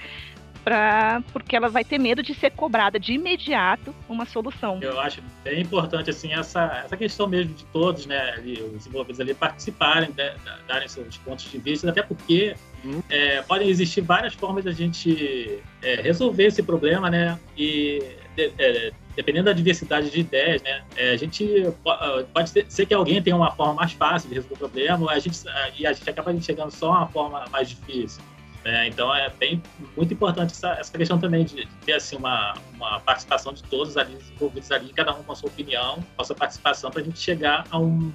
[0.63, 4.79] Pra, porque ela vai ter medo de ser cobrada de imediato uma solução.
[4.81, 9.21] Eu acho bem importante assim essa, essa questão mesmo de todos, né, ali, os envolvidos
[9.21, 10.35] ali participarem, né,
[10.67, 13.01] darem seus pontos de vista, até porque uhum.
[13.09, 18.03] é, podem existir várias formas de a gente é, resolver esse problema, né, e
[18.37, 22.85] de, é, dependendo da diversidade de ideias, né, é, a gente ah, pode ser, ser,
[22.85, 25.39] que alguém tenha uma forma mais fácil de resolver o problema, a gente,
[25.77, 28.21] e a gente acaba enxergando só uma forma mais difícil.
[28.63, 28.87] Né?
[28.87, 29.61] Então é bem
[29.95, 33.97] muito importante essa, essa questão também de, de ter assim uma, uma participação de todos
[33.97, 37.03] ali envolvidos ali, cada um com a sua opinião, com a sua participação para a
[37.03, 38.11] gente chegar a um,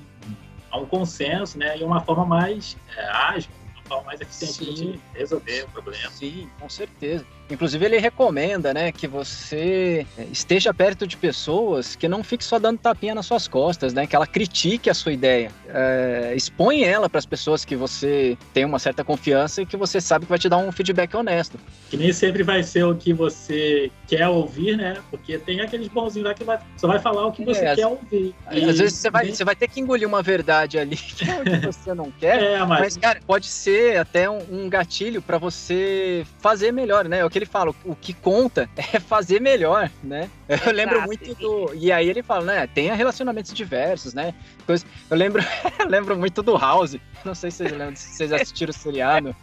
[0.71, 1.79] a um consenso, né?
[1.79, 4.93] E uma forma mais é, ágil, uma forma mais eficiente Sim.
[4.93, 6.11] de resolver o problema.
[6.11, 7.27] Sim, com certeza.
[7.53, 12.59] Inclusive, ele recomenda né, que você é, esteja perto de pessoas que não fique só
[12.59, 14.07] dando tapinha nas suas costas, né?
[14.07, 15.51] Que ela critique a sua ideia.
[15.69, 20.01] É, expõe ela para as pessoas que você tem uma certa confiança e que você
[20.01, 21.59] sabe que vai te dar um feedback honesto.
[21.91, 24.97] Que nem sempre vai ser o que você quer ouvir, né?
[25.11, 27.87] Porque tem aqueles bonzinhos lá que vai, só vai falar o que você é, quer
[27.87, 28.35] ouvir.
[28.51, 28.65] E...
[28.65, 31.93] Às vezes você vai, você vai ter que engolir uma verdade ali que é você
[31.93, 32.43] não quer.
[32.43, 32.81] É, mas...
[32.81, 32.97] mas...
[32.97, 37.19] cara, pode ser até um, um gatilho para você fazer melhor, né?
[37.19, 40.31] É o que ele fala, o que conta é fazer melhor, né?
[40.49, 40.71] Eu Exato.
[40.73, 41.75] lembro muito do.
[41.75, 42.67] E aí ele fala, né?
[42.67, 44.35] Tenha relacionamentos diversos, né?
[44.67, 44.85] Coisa...
[45.11, 45.43] Eu lembro,
[45.79, 46.97] eu lembro muito do House.
[47.25, 49.37] Não sei se vocês lembram, se vocês assistiram o seriado.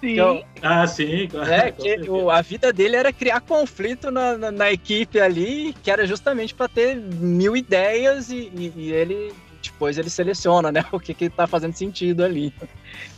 [0.00, 0.12] Sim.
[0.12, 1.50] Eu, ah, sim, claro.
[1.50, 5.90] É, que o, a vida dele era criar conflito na, na, na equipe ali, que
[5.90, 11.00] era justamente para ter mil ideias e, e, e ele depois ele seleciona, né, o
[11.00, 12.52] que que tá fazendo sentido ali.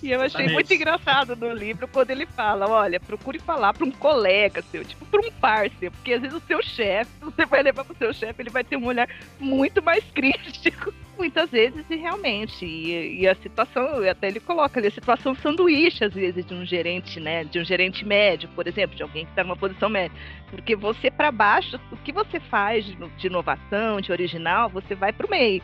[0.03, 3.91] E eu achei muito engraçado no livro quando ele fala, olha, procure falar para um
[3.91, 7.85] colega seu, tipo para um parceiro, porque às vezes o seu chefe, você vai levar
[7.85, 11.97] para o seu chefe, ele vai ter um olhar muito mais crítico, muitas vezes e
[11.97, 12.65] realmente.
[12.65, 16.65] E, e, a situação, até ele coloca ali a situação sanduíche às vezes de um
[16.65, 20.17] gerente, né, de um gerente médio, por exemplo, de alguém que está numa posição média,
[20.51, 25.13] porque você para baixo, o que você faz de, de inovação, de original, você vai
[25.13, 25.63] para o meio.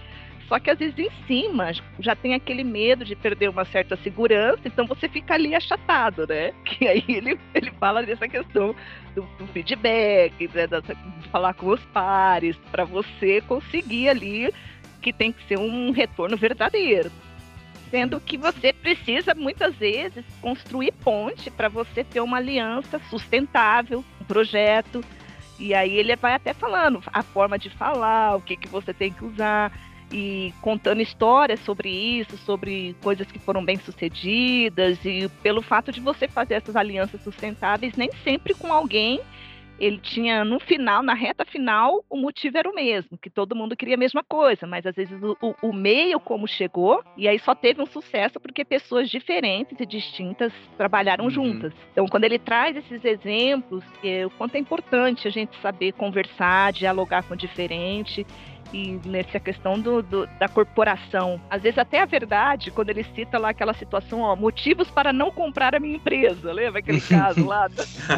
[0.49, 4.61] Só que às vezes em cima já tem aquele medo de perder uma certa segurança,
[4.67, 6.53] então você fica ali achatado, né?
[6.65, 8.75] Que aí ele, ele fala dessa questão
[9.15, 10.67] do, do feedback, né?
[10.67, 14.53] de falar com os pares, para você conseguir ali
[15.01, 17.11] que tem que ser um retorno verdadeiro.
[17.91, 24.25] Sendo que você precisa, muitas vezes, construir ponte para você ter uma aliança sustentável, um
[24.25, 25.05] projeto.
[25.61, 29.13] E aí ele vai até falando a forma de falar, o que, que você tem
[29.13, 29.71] que usar
[30.15, 36.01] e contando histórias sobre isso, sobre coisas que foram bem sucedidas e pelo fato de
[36.01, 39.21] você fazer essas alianças sustentáveis nem sempre com alguém
[39.79, 43.77] ele tinha no final, na reta final, o motivo era o mesmo, que todo mundo
[43.77, 47.55] queria a mesma coisa, mas às vezes o, o, meio como chegou, e aí só
[47.55, 51.31] teve um sucesso porque pessoas diferentes e distintas trabalharam uhum.
[51.31, 51.73] juntas.
[51.91, 56.73] Então, quando ele traz esses exemplos, é, o quanto é importante a gente saber conversar,
[56.73, 58.25] dialogar com o diferente
[58.75, 61.41] e nessa questão do, do, da corporação.
[61.49, 65.31] Às vezes até a verdade, quando ele cita lá aquela situação, ó, motivos para não
[65.31, 67.69] comprar a minha empresa, lembra aquele caso lá?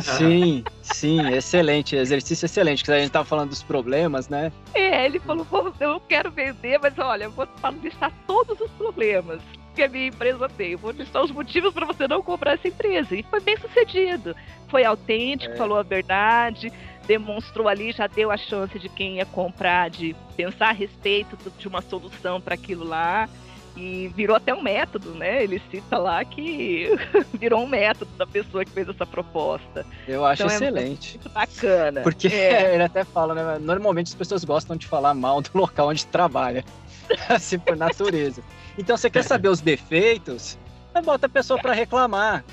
[0.01, 4.51] sim, sim, excelente, exercício excelente, que a gente estava falando dos problemas, né?
[4.73, 5.47] É, ele falou,
[5.79, 7.47] eu quero vender, mas olha, eu vou
[7.83, 9.42] listar todos os problemas
[9.75, 10.73] que a minha empresa tem.
[10.73, 13.14] Eu vou listar os motivos para você não comprar essa empresa.
[13.14, 14.35] E foi bem sucedido.
[14.69, 15.57] Foi autêntico, é.
[15.57, 16.73] falou a verdade,
[17.07, 21.69] demonstrou ali, já deu a chance de quem ia comprar, de pensar a respeito de
[21.69, 23.29] uma solução para aquilo lá.
[23.77, 25.45] E virou até um método, né?
[25.45, 26.88] Ele cita lá que
[27.38, 29.85] virou um método da pessoa que fez essa proposta.
[30.09, 31.11] Eu acho então, excelente.
[31.11, 32.01] É muito bacana.
[32.01, 32.73] Porque é.
[32.75, 33.59] ele até fala, né?
[33.61, 36.64] Normalmente as pessoas gostam de falar mal do local onde trabalha.
[37.29, 38.42] assim, por natureza.
[38.79, 40.59] Então, você quer saber os defeitos?
[41.05, 42.45] Bota a pessoa para reclamar.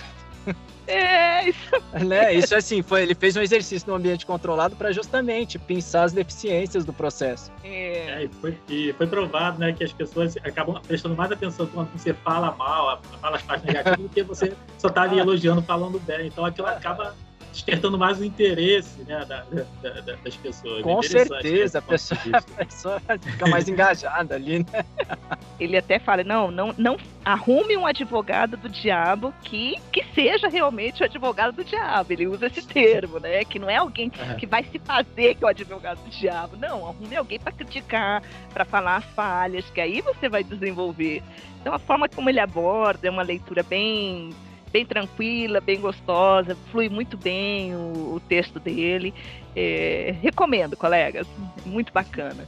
[0.86, 1.72] É, isso.
[2.06, 2.34] Né?
[2.34, 6.84] Isso assim, foi, ele fez um exercício no ambiente controlado para justamente pensar as deficiências
[6.84, 7.52] do processo.
[7.64, 8.24] É.
[8.24, 11.90] é, e, foi, e foi provado né, que as pessoas acabam prestando mais atenção quando
[11.92, 16.00] você fala mal, fala as partes negativas, do que você só tá ali elogiando, falando
[16.00, 16.28] bem.
[16.28, 17.16] Então aquilo acaba
[17.54, 20.82] despertando mais o interesse né, da, da, da, das pessoas.
[20.82, 24.84] Com certeza, a pessoa, a pessoa fica mais engajada ali, né?
[25.60, 31.04] Ele até fala, não, não, não arrume um advogado do diabo que, que seja realmente
[31.04, 32.12] o advogado do diabo.
[32.12, 33.46] Ele usa esse termo, né?
[33.46, 36.58] Que não é alguém que, que vai se fazer que é o advogado do diabo.
[36.58, 41.22] Não, arrume alguém para criticar, para falar as falhas, que aí você vai desenvolver.
[41.62, 44.32] Então a forma como ele aborda é uma leitura bem
[44.74, 49.14] bem tranquila, bem gostosa, flui muito bem o, o texto dele.
[49.56, 51.28] É, recomendo, colegas,
[51.64, 52.44] muito bacana.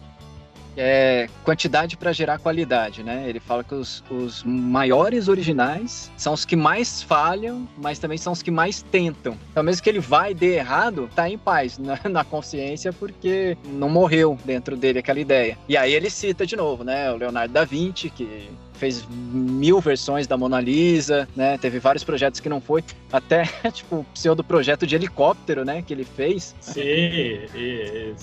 [0.78, 3.24] É quantidade para gerar qualidade, né?
[3.30, 8.34] Ele fala que os, os maiores originais são os que mais falham, mas também são
[8.34, 9.38] os que mais tentam.
[9.52, 13.58] Então, mesmo que ele vai e dê errado, tá em paz na, na consciência porque
[13.66, 15.58] não morreu dentro dele aquela ideia.
[15.70, 17.10] E aí ele cita de novo, né?
[17.10, 21.58] O Leonardo da Vinci, que fez mil versões da Mona Lisa, né?
[21.58, 25.82] Teve vários projetos que não foi, até tipo o pseudo projeto de helicóptero, né?
[25.82, 26.56] Que ele fez.
[26.62, 28.14] Sim, e,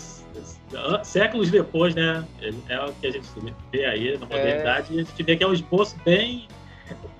[1.04, 2.24] séculos depois, né?
[2.68, 3.26] É o que a gente
[3.70, 5.00] vê aí na modernidade, é...
[5.00, 6.46] a gente vê que é um esboço bem,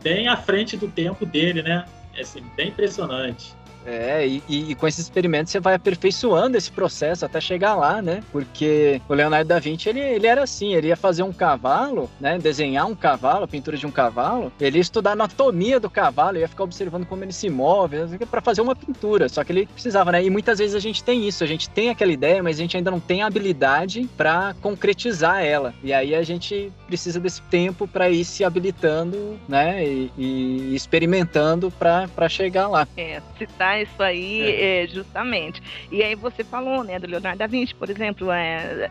[0.03, 1.85] bem à frente do tempo dele, né?
[2.15, 3.55] É assim, bem impressionante.
[3.87, 8.23] É, e, e, com esses experimentos você vai aperfeiçoando esse processo até chegar lá, né?
[8.31, 12.39] Porque o Leonardo da Vinci, ele, ele era assim, ele ia fazer um cavalo, né?
[12.39, 16.49] Desenhar um cavalo, pintura de um cavalo, ele ia estudar a anatomia do cavalo, ia
[16.49, 17.97] ficar observando como ele se move,
[18.31, 19.29] para fazer uma pintura.
[19.29, 20.25] Só que ele precisava, né?
[20.25, 22.77] E muitas vezes a gente tem isso, a gente tem aquela ideia, mas a gente
[22.77, 25.75] ainda não tem a habilidade para concretizar ela.
[25.83, 29.85] E aí a gente precisa desse tempo para ir se habilitando, né?
[29.85, 32.87] E, e experimentando para chegar lá.
[32.97, 34.85] É, citar isso aí, é.
[34.85, 35.63] É, justamente.
[35.91, 38.91] E aí você falou, né, do Leonardo da Vinci, por exemplo, é,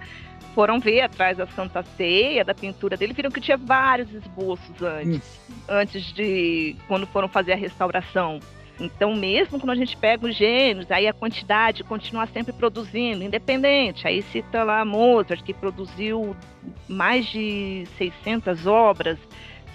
[0.53, 5.39] foram ver atrás da Santa Ceia, da pintura dele, viram que tinha vários esboços antes,
[5.49, 5.53] hum.
[5.69, 8.39] antes de quando foram fazer a restauração.
[8.79, 14.07] Então, mesmo quando a gente pega os gênios, aí a quantidade continua sempre produzindo, independente.
[14.07, 16.35] Aí cita lá Mozart, que produziu
[16.87, 19.19] mais de 600 obras,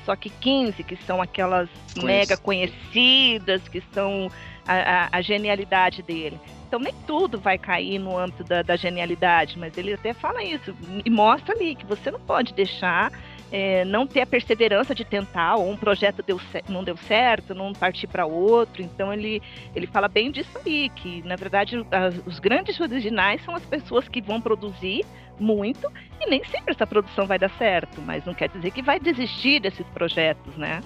[0.05, 1.69] só que 15 que são aquelas
[2.03, 4.31] mega conhecidas, que são
[4.67, 6.41] a, a, genialidade dele.
[6.67, 10.75] Então nem tudo vai cair no âmbito da, da, genialidade, mas ele até fala isso
[11.05, 13.13] e mostra ali que você não pode deixar
[13.51, 17.73] é, não ter a perseverança de tentar, ou um projeto deu, não deu certo, não
[17.73, 18.83] partir para outro.
[18.83, 19.41] Então ele,
[19.75, 24.09] ele fala bem disso aí, que na verdade as, os grandes originais são as pessoas
[24.09, 25.05] que vão produzir
[25.39, 25.91] muito
[26.21, 29.61] e nem sempre essa produção vai dar certo, mas não quer dizer que vai desistir
[29.61, 30.81] desses projetos, né?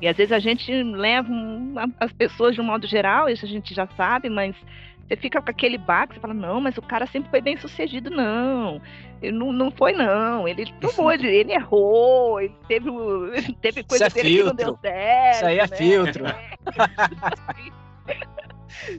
[0.00, 1.28] E às vezes a gente leva
[1.98, 4.54] as pessoas de um modo geral, isso a gente já sabe, mas
[5.06, 8.10] você fica com aquele baque, você fala, não, mas o cara sempre foi bem sucedido,
[8.10, 8.80] não.
[9.22, 10.48] Ele não, não foi, não.
[10.48, 12.90] Ele tomou, ele, ele errou, ele teve,
[13.60, 14.56] teve coisa é dele filtro.
[14.56, 15.36] que não deu certo.
[15.36, 15.76] Isso aí é né?
[15.76, 16.24] filtro.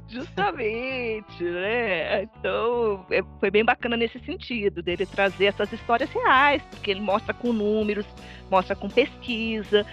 [0.08, 2.24] Justamente, né?
[2.24, 7.34] Então, é, foi bem bacana nesse sentido, dele trazer essas histórias reais, porque ele mostra
[7.34, 8.06] com números,
[8.50, 9.86] mostra com pesquisa,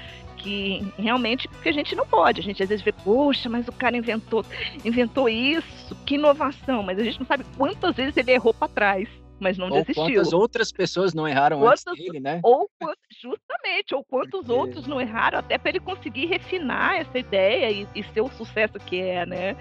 [0.45, 2.41] que realmente que a gente não pode.
[2.41, 4.45] A gente às vezes vê, poxa, mas o cara inventou,
[4.85, 9.09] inventou isso, que inovação, mas a gente não sabe quantas vezes ele errou para trás
[9.41, 10.05] mas não ou desistiu.
[10.05, 12.41] Quantas outras pessoas não erraram quantas, antes dele, né?
[12.43, 12.71] Ou
[13.21, 14.53] justamente, ou quantos Porque...
[14.53, 18.79] outros não erraram até para ele conseguir refinar essa ideia e, e ser o sucesso
[18.79, 19.57] que é, né?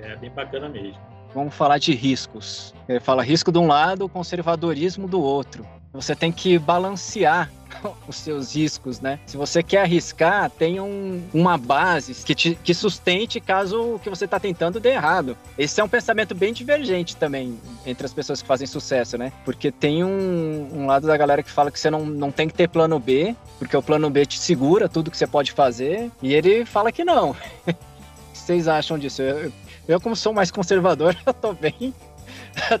[0.00, 0.98] É bem bacana mesmo.
[1.34, 2.74] Vamos falar de riscos.
[2.88, 5.66] Ele fala risco de um lado, conservadorismo do outro.
[5.92, 7.50] Você tem que balancear
[8.06, 9.18] os seus riscos, né?
[9.26, 14.10] Se você quer arriscar, tenha um, uma base que, te, que sustente caso o que
[14.10, 15.36] você está tentando dê errado.
[15.56, 19.32] Esse é um pensamento bem divergente também entre as pessoas que fazem sucesso, né?
[19.44, 22.54] Porque tem um, um lado da galera que fala que você não, não tem que
[22.54, 26.34] ter plano B, porque o plano B te segura tudo que você pode fazer, e
[26.34, 27.34] ele fala que não.
[28.32, 29.22] vocês acham disso?
[29.22, 29.52] Eu,
[29.88, 31.92] eu, como sou mais conservador, eu tô bem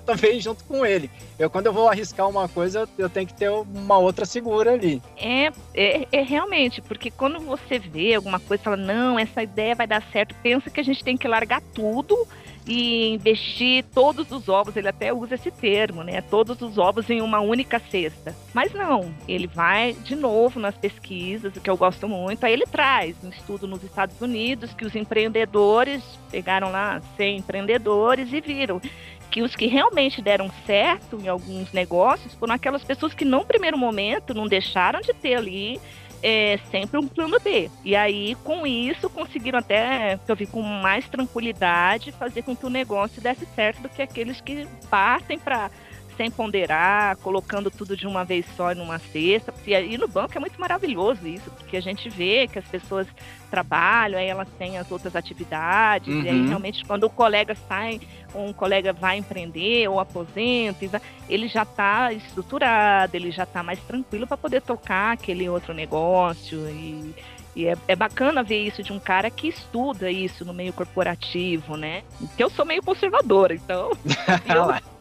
[0.04, 1.10] também junto com ele.
[1.38, 5.02] Eu, quando eu vou arriscar uma coisa, eu tenho que ter uma outra segura ali.
[5.16, 9.86] É, é, é realmente, porque quando você vê alguma coisa fala, não, essa ideia vai
[9.86, 12.26] dar certo, pensa que a gente tem que largar tudo
[12.68, 16.20] e investir todos os ovos, ele até usa esse termo, né?
[16.20, 18.36] Todos os ovos em uma única cesta.
[18.52, 22.44] Mas não, ele vai de novo nas pesquisas, o que eu gosto muito.
[22.44, 28.30] Aí ele traz um estudo nos Estados Unidos que os empreendedores pegaram lá 100 empreendedores
[28.34, 28.82] e viram
[29.30, 33.78] que os que realmente deram certo em alguns negócios foram aquelas pessoas que, num primeiro
[33.78, 35.80] momento, não deixaram de ter ali
[36.22, 37.70] é, sempre um plano B.
[37.84, 42.70] E aí, com isso, conseguiram até, eu vi com mais tranquilidade, fazer com que o
[42.70, 45.70] negócio desse certo do que aqueles que partem para
[46.18, 49.54] sem ponderar, colocando tudo de uma vez só numa cesta.
[49.64, 53.06] E aí no banco é muito maravilhoso isso, porque a gente vê que as pessoas
[53.48, 56.22] trabalham, aí elas têm as outras atividades, uhum.
[56.22, 56.48] e aí uhum.
[56.48, 58.00] realmente quando o colega sai,
[58.34, 64.26] um colega vai empreender ou aposenta, ele já está estruturado, ele já está mais tranquilo
[64.26, 67.14] para poder tocar aquele outro negócio e
[67.56, 71.76] e é, é, bacana ver isso de um cara que estuda isso no meio corporativo,
[71.76, 72.04] né?
[72.16, 73.90] Porque eu sou meio conservadora, então.
[74.46, 74.97] eu,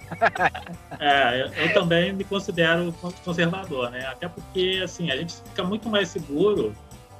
[0.99, 2.93] é, eu, eu, também me considero
[3.23, 4.05] conservador, né?
[4.07, 6.73] Até porque, assim, a gente fica muito mais seguro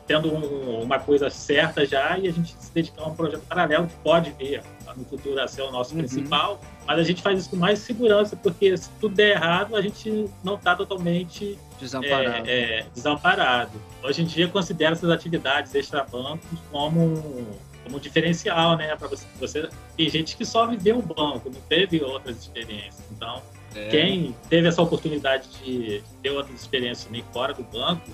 [0.08, 3.88] tendo um, uma coisa certa já e a gente se dedicar a um projeto paralelo
[3.88, 4.64] que pode vir
[4.96, 6.00] no futuro a ser o nosso uhum.
[6.00, 9.82] principal, mas a gente faz isso com mais segurança, porque se tudo der errado, a
[9.82, 12.48] gente não está totalmente desamparado.
[12.48, 13.80] É, é, desamparado.
[14.02, 17.46] Hoje em dia, considero essas atividades extra-bancos como
[17.88, 18.96] como diferencial, né?
[18.96, 23.04] Para você, você tem gente que só viveu o banco, não teve outras experiências.
[23.12, 23.42] Então,
[23.74, 23.88] é.
[23.88, 28.10] quem teve essa oportunidade de ter outras experiências também fora do banco,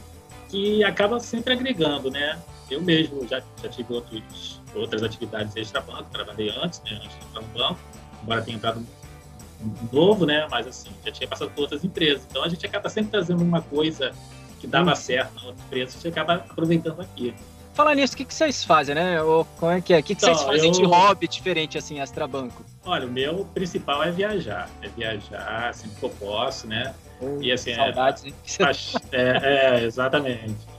[0.49, 2.39] que acaba sempre agregando, né?
[2.69, 6.99] Eu mesmo já, já tive outros, outras atividades extra-banco, trabalhei antes, né?
[7.03, 7.79] Antes de entrar no banco,
[8.21, 8.85] embora tenha entrado
[9.91, 10.47] novo, né?
[10.49, 12.25] Mas assim, já tinha passado por outras empresas.
[12.29, 14.11] Então a gente acaba sempre trazendo uma coisa
[14.59, 14.95] que dava hum.
[14.95, 17.33] certo na outra empresa, a gente acaba aproveitando aqui.
[17.73, 19.21] Falar nisso, o que, que vocês fazem, né?
[19.21, 19.99] Ou como é que é?
[19.99, 20.71] O que, que então, vocês fazem eu...
[20.73, 22.63] de hobby diferente, assim, extra-banco?
[22.85, 24.69] Olha, o meu principal é viajar.
[24.81, 26.93] É viajar sempre que eu posso, né?
[27.19, 28.33] Oh, e assim, saudades, é, hein?
[29.11, 30.72] É, é, exatamente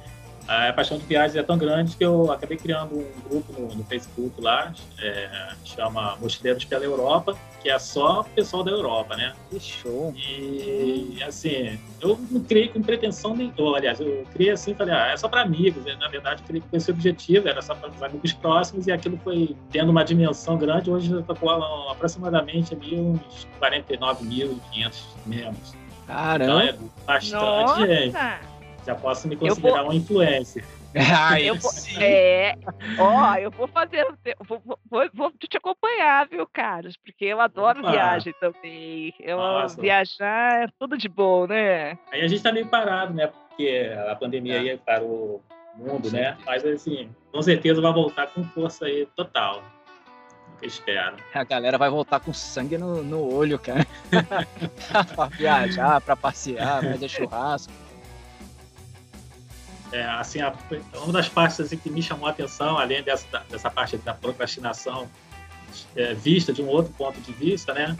[0.47, 3.84] a paixão de viagens é tão grande que eu acabei criando um grupo no, no
[3.84, 9.32] Facebook lá, é, chama Mochileiros pela Europa, que é só o pessoal da Europa, né?
[9.49, 10.12] Que show!
[10.14, 15.16] E, assim, eu não criei com pretensão nenhuma, aliás, eu criei assim, falei, ah, é
[15.16, 15.97] só para amigos, né?
[15.99, 19.18] na verdade, eu criei com esse objetivo, era só para os amigos próximos, e aquilo
[19.24, 21.49] foi tendo uma dimensão grande, hoje eu estou com
[21.90, 25.74] aproximadamente ali uns 49.500 membros.
[26.07, 26.45] Caramba!
[26.45, 26.74] Então é
[27.07, 27.86] bastante Nossa.
[27.86, 28.16] gente.
[28.87, 29.85] Já posso me considerar vou...
[29.85, 30.64] uma influencer.
[30.97, 32.57] Ah, eu vou, é,
[33.01, 34.07] ó, eu vou fazer,
[34.47, 36.97] vou, vou, vou, te acompanhar, viu, Carlos?
[36.97, 37.91] Porque eu adoro Opa.
[37.91, 39.12] viagem também.
[39.18, 39.80] Eu Nossa.
[39.80, 41.99] viajar é tudo de bom, né?
[42.12, 43.26] Aí a gente tá meio parado, né?
[43.26, 44.59] Porque a pandemia é.
[44.59, 45.43] aí parou
[45.76, 46.37] o mundo, né?
[46.47, 49.64] Mas assim, com certeza vai voltar com força aí total.
[50.62, 51.16] Eu espero.
[51.35, 53.85] A galera vai voltar com sangue no, no olho, cara.
[55.16, 57.84] pra viajar, pra passear, fazer churrasco.
[59.95, 60.53] É, assim, a,
[61.05, 65.09] uma das partes assim, que me chamou a atenção, além dessa, dessa parte da procrastinação
[65.95, 67.97] é, vista de um outro ponto de vista, né?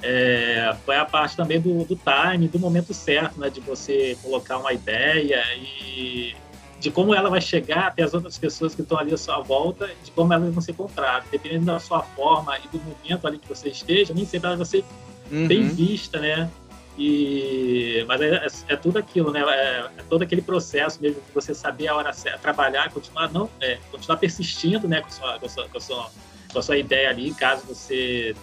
[0.00, 3.50] É, foi a parte também do, do time, do momento certo, né?
[3.50, 6.36] De você colocar uma ideia e
[6.78, 9.90] de como ela vai chegar até as outras pessoas que estão ali à sua volta,
[10.04, 11.28] de como elas vão ser compradas.
[11.32, 14.66] Dependendo da sua forma e do momento ali que você esteja, nem sempre ela vai
[14.66, 14.84] ser
[15.32, 15.48] uhum.
[15.48, 16.48] bem vista, né?
[16.96, 19.40] E, mas é, é, é, tudo aquilo, né?
[19.40, 23.50] É, é, todo aquele processo mesmo de você saber a hora certa, trabalhar, continuar não,
[23.60, 26.10] é, continuar persistindo, né, com, sua, com, sua, com, sua,
[26.52, 28.36] sua, sua ideia ali, caso você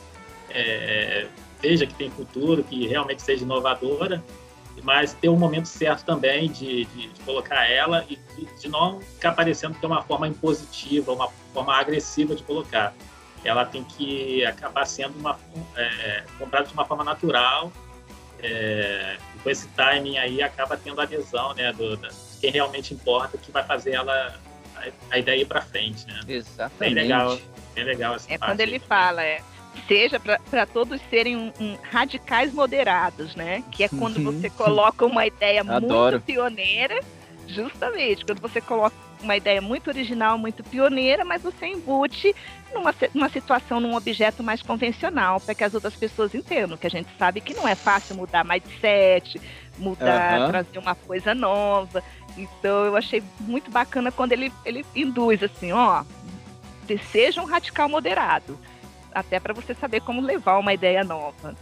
[0.50, 1.28] é,
[1.62, 4.22] veja que tem futuro, que realmente seja inovadora,
[4.84, 9.00] mas ter um momento certo também de, de, de colocar ela e de, de, não
[9.00, 12.94] ficar parecendo que é uma forma impositiva, uma forma agressiva de colocar.
[13.44, 15.40] Ela tem que acabar sendo uma,
[15.76, 17.72] é, comprada de uma forma natural,
[18.44, 23.52] é, com esse timing aí acaba tendo adesão né, do, da, quem realmente importa, que
[23.52, 24.36] vai fazer ela
[24.76, 24.84] a,
[25.16, 26.06] a ideia ir para frente.
[26.08, 26.20] Né?
[26.28, 26.80] Exatamente.
[26.80, 27.38] Bem legal,
[27.76, 28.80] bem legal essa É parte quando ele aí.
[28.80, 29.42] fala, é,
[29.88, 33.64] seja para todos serem um, um, radicais moderados, né?
[33.72, 34.24] Que é quando Uhum.
[34.42, 36.14] você coloca uma ideia Adoro.
[36.18, 37.00] muito pioneira,
[37.48, 42.36] justamente, quando você coloca uma ideia muito original, muito pioneira, mas você embute
[42.74, 46.90] numa, numa situação, num objeto mais convencional, para que as outras pessoas entendam, que a
[46.90, 49.40] gente sabe que não é fácil mudar mindset,
[49.78, 50.48] mudar, Aham.
[50.48, 52.04] trazer uma coisa nova.
[52.38, 56.04] Então eu achei muito bacana quando ele, ele induz assim, ó,
[57.12, 58.60] seja um radical moderado
[59.14, 61.56] até para você saber como levar uma ideia nova.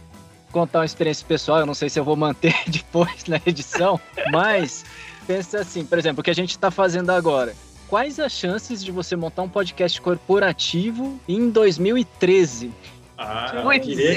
[0.52, 4.00] contar uma experiência pessoal, eu não sei se eu vou manter depois na edição,
[4.30, 4.84] mas
[5.26, 7.54] pensa assim, por exemplo, o que a gente está fazendo agora.
[7.88, 12.70] Quais as chances de você montar um podcast corporativo em 2013?
[13.18, 13.52] Ah,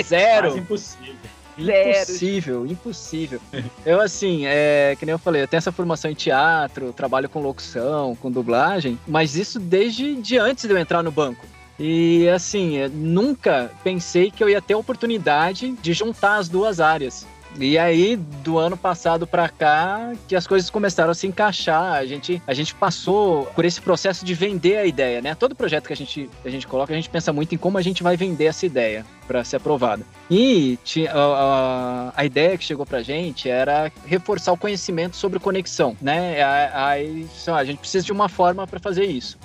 [0.04, 0.42] Zero.
[0.48, 1.16] quase impossível.
[1.62, 1.94] Zero.
[1.98, 3.42] Impossível, impossível.
[3.86, 7.42] Eu, assim, é, que nem eu falei, eu tenho essa formação em teatro, trabalho com
[7.42, 11.46] locução, com dublagem, mas isso desde de antes de eu entrar no banco.
[11.80, 16.80] E, assim, eu nunca pensei que eu ia ter a oportunidade de juntar as duas
[16.80, 17.26] áreas.
[17.60, 21.94] E aí, do ano passado para cá, que as coisas começaram a se encaixar.
[21.94, 25.36] A gente, a gente passou por esse processo de vender a ideia, né?
[25.36, 27.82] Todo projeto que a gente, a gente coloca, a gente pensa muito em como a
[27.82, 30.04] gente vai vender essa ideia para ser aprovada.
[30.32, 30.80] E
[31.12, 36.42] a, a- a ideia que chegou pra gente era reforçar o conhecimento sobre conexão, né?
[36.42, 39.38] A- Aí, lá, a gente precisa de uma forma para fazer isso.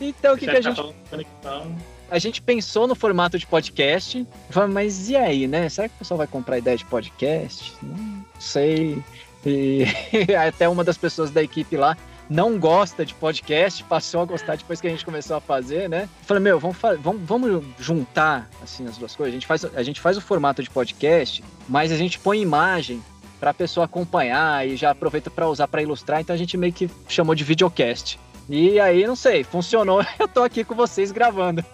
[0.00, 1.76] Então, o que, que a tá gente de conexão.
[2.10, 4.26] a gente pensou no formato de podcast,
[4.72, 5.68] mas e aí, né?
[5.68, 7.74] Será que o pessoal vai comprar ideia de podcast?
[7.82, 9.02] Não sei.
[9.44, 9.84] E
[10.34, 11.96] até uma das pessoas da equipe lá
[12.30, 16.02] não gosta de podcast, passou a gostar depois que a gente começou a fazer, né?
[16.02, 19.32] Eu falei, meu, vamos, vamos, vamos juntar assim as duas coisas.
[19.32, 23.02] A gente, faz, a gente faz o formato de podcast, mas a gente põe imagem
[23.40, 26.20] para a pessoa acompanhar e já aproveita para usar para ilustrar.
[26.20, 28.16] Então a gente meio que chamou de videocast.
[28.52, 30.04] E aí, não sei, funcionou.
[30.18, 31.64] Eu tô aqui com vocês gravando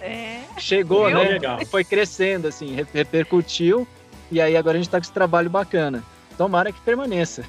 [0.00, 1.18] É, chegou, Viu?
[1.18, 1.24] né?
[1.30, 1.66] Legal.
[1.66, 3.86] Foi crescendo, assim, re- repercutiu.
[4.30, 6.04] E aí agora a gente tá com esse trabalho bacana.
[6.38, 7.44] Tomara que permaneça.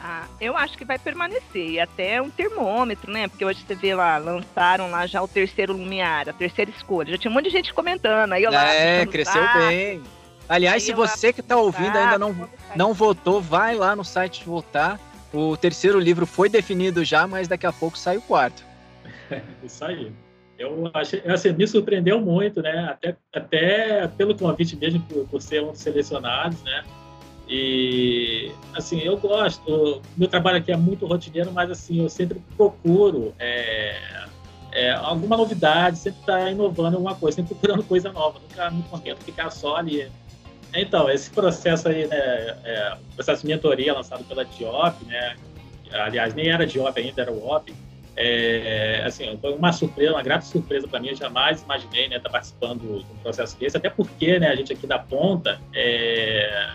[0.00, 3.26] ah, eu acho que vai permanecer, e até um termômetro, né?
[3.26, 7.10] Porque hoje você vê lá, lançaram lá já o terceiro Lumiar, a terceira escolha.
[7.10, 8.64] Já tinha um monte de gente comentando, aí eu lá.
[8.72, 10.02] é, puxando cresceu saco, bem.
[10.48, 13.74] Aliás, Aí se eu lá você que tá ouvindo ainda não, saco, não votou, vai
[13.74, 15.00] lá no site votar.
[15.32, 18.64] O terceiro livro foi definido já, mas daqui a pouco sai o quarto.
[19.62, 20.12] Isso aí.
[20.58, 22.88] Eu achei, assim, me surpreendeu muito, né?
[22.90, 26.82] Até, até pelo convite mesmo, por, por ser um dos selecionados, né?
[27.48, 30.00] E, assim, eu gosto.
[30.16, 34.24] Meu trabalho aqui é muito rotineiro, mas, assim, eu sempre procuro é,
[34.72, 38.40] é, alguma novidade, sempre estar inovando alguma coisa, sempre procurando coisa nova.
[38.40, 40.10] Nunca me contento ficar só ali.
[40.74, 42.16] Então, esse processo aí, né?
[42.16, 45.36] É, o processo de mentoria lançado pela Diop, né?
[45.92, 47.72] Aliás, nem era Diop ainda, era o OP.
[48.18, 51.08] É, assim, foi uma surpresa, uma grata surpresa para mim.
[51.08, 54.72] Eu jamais imaginei né, estar participando de um processo desse, até porque né, a gente
[54.72, 56.66] aqui da ponta, é,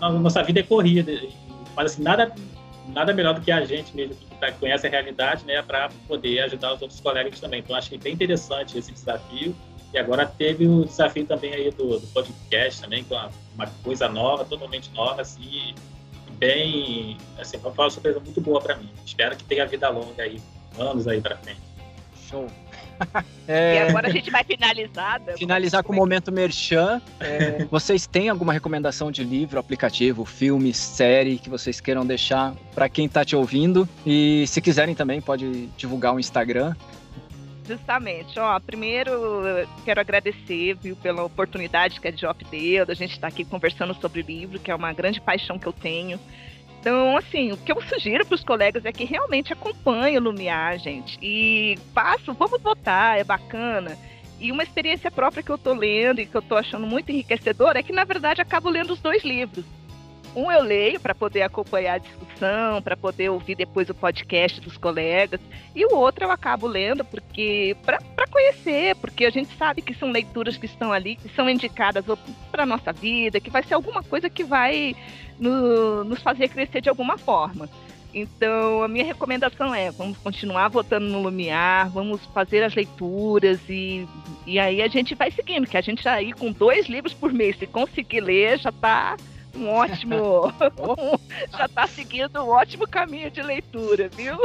[0.00, 1.10] a nossa vida é corrida,
[1.74, 2.32] mas assim, nada,
[2.88, 6.40] nada melhor do que a gente mesmo que tá- conhece a realidade né, para poder
[6.40, 7.60] ajudar os outros colegas também.
[7.60, 9.56] Então, achei bem interessante esse desafio.
[9.94, 13.66] E agora teve o desafio também aí do, do podcast também, que é uma, uma
[13.84, 15.72] coisa nova, totalmente nova, assim,
[16.32, 18.90] bem, assim, foi uma surpresa muito boa para mim.
[19.06, 20.40] Espero que tenha vida longa aí,
[20.76, 21.60] anos aí para frente.
[22.28, 22.46] Show.
[23.46, 25.20] E É, agora a gente vai finalizar.
[25.36, 27.02] Finalizar com o momento merchan.
[27.20, 32.88] É, vocês têm alguma recomendação de livro, aplicativo, filme, série que vocês queiram deixar para
[32.88, 33.86] quem tá te ouvindo?
[34.06, 36.74] E se quiserem também, pode divulgar o Instagram.
[37.66, 39.12] Justamente, ó, primeiro
[39.84, 44.20] quero agradecer, viu, pela oportunidade que a Diop deu, da gente estar aqui conversando sobre
[44.20, 46.20] o livro, que é uma grande paixão que eu tenho.
[46.78, 50.78] Então, assim, o que eu sugiro para os colegas é que realmente acompanhem o Lumiar,
[50.78, 53.96] gente, e façam, vamos votar, é bacana.
[54.38, 57.78] E uma experiência própria que eu tô lendo e que eu tô achando muito enriquecedora
[57.78, 59.64] é que, na verdade, acabo lendo os dois livros.
[60.34, 64.76] Um eu leio para poder acompanhar a discussão, para poder ouvir depois o podcast dos
[64.76, 65.40] colegas.
[65.74, 70.10] E o outro eu acabo lendo porque para conhecer, porque a gente sabe que são
[70.10, 72.04] leituras que estão ali, que são indicadas
[72.50, 74.96] para nossa vida, que vai ser alguma coisa que vai
[75.38, 77.68] no- nos fazer crescer de alguma forma.
[78.12, 84.06] Então, a minha recomendação é: vamos continuar votando no Lumiar, vamos fazer as leituras e,
[84.46, 87.32] e aí a gente vai seguindo, que a gente já aí com dois livros por
[87.32, 89.16] mês, se conseguir ler, já está
[89.56, 90.52] um ótimo.
[91.56, 94.38] já está seguindo um ótimo caminho de leitura, viu?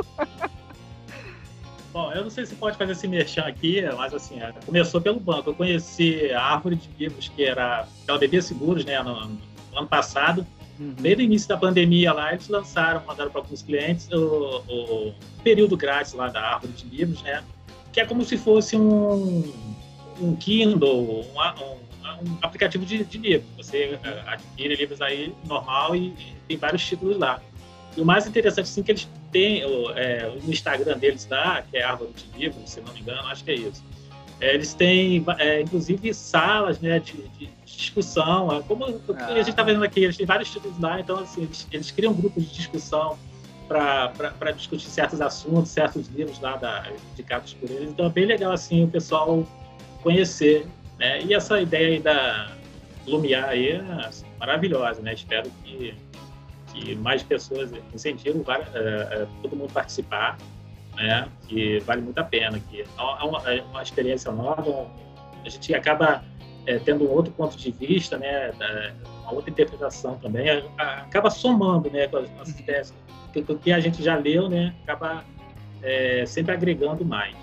[1.91, 5.19] Bom, eu não sei se pode fazer esse merchan aqui, mas assim, é, começou pelo
[5.19, 5.49] banco.
[5.49, 9.87] Eu conheci a árvore de livros que era pela BB Seguros, né, no, no ano
[9.87, 10.45] passado.
[10.79, 10.93] Uhum.
[10.99, 15.75] Desde o início da pandemia lá, eles lançaram, mandaram para alguns clientes o, o, período
[15.75, 17.43] grátis lá da árvore de livros, né?
[17.91, 19.51] Que é como se fosse um,
[20.21, 21.77] um Kindle, um, um,
[22.17, 23.47] um aplicativo de, de livro.
[23.57, 27.41] Você eh, adquire livros aí normal e, e tem vários títulos lá.
[27.95, 29.63] E o mais interessante, assim, que eles têm
[29.95, 33.43] é, no Instagram deles lá, que é Árvore de Livros, se não me engano, acho
[33.43, 33.83] que é isso.
[34.41, 38.57] É, eles têm, é, inclusive, salas né, de, de discussão.
[38.57, 39.25] É como ah.
[39.25, 42.13] a gente está vendo aqui, eles têm vários títulos lá, então, assim, eles, eles criam
[42.13, 43.17] grupos de discussão
[43.67, 47.89] para discutir certos assuntos, certos livros lá da, indicados por eles.
[47.89, 49.45] Então, é bem legal, assim, o pessoal
[50.01, 50.65] conhecer.
[50.99, 51.21] Né?
[51.23, 52.51] E essa ideia aí da
[53.07, 55.13] Lumiar aí é assim, maravilhosa, né?
[55.13, 55.95] Espero que
[56.73, 60.37] que mais pessoas incentivam uh, uh, todo mundo participar,
[60.95, 61.27] né?
[61.47, 64.87] Que vale muito a pena, que é uma, é uma experiência nova,
[65.43, 66.23] a gente acaba
[66.65, 68.51] é, tendo um outro ponto de vista, né?
[69.23, 70.47] Uma outra interpretação também,
[70.77, 72.07] acaba somando, né?
[72.07, 72.59] Com as nossas uhum.
[72.61, 72.93] ideias,
[73.35, 74.75] o que a gente já leu, né?
[74.83, 75.23] Acaba
[75.81, 77.35] é, sempre agregando mais.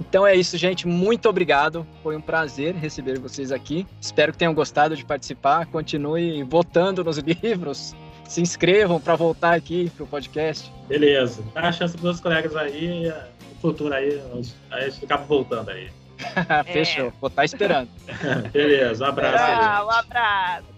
[0.00, 0.86] Então é isso, gente.
[0.86, 1.86] Muito obrigado.
[2.02, 3.86] Foi um prazer receber vocês aqui.
[4.00, 5.66] Espero que tenham gostado de participar.
[5.66, 7.94] Continue votando nos livros
[8.28, 10.72] se inscrevam para voltar aqui pro podcast.
[10.88, 11.42] Beleza.
[11.54, 14.20] Dá a chance para os colegas aí, no futuro aí,
[14.70, 15.90] a gente acaba voltando aí.
[16.72, 17.12] Fechou, é.
[17.20, 17.88] vou estar tá esperando.
[18.52, 19.44] Beleza, um abraço.
[19.44, 20.73] Tchau, um abraço.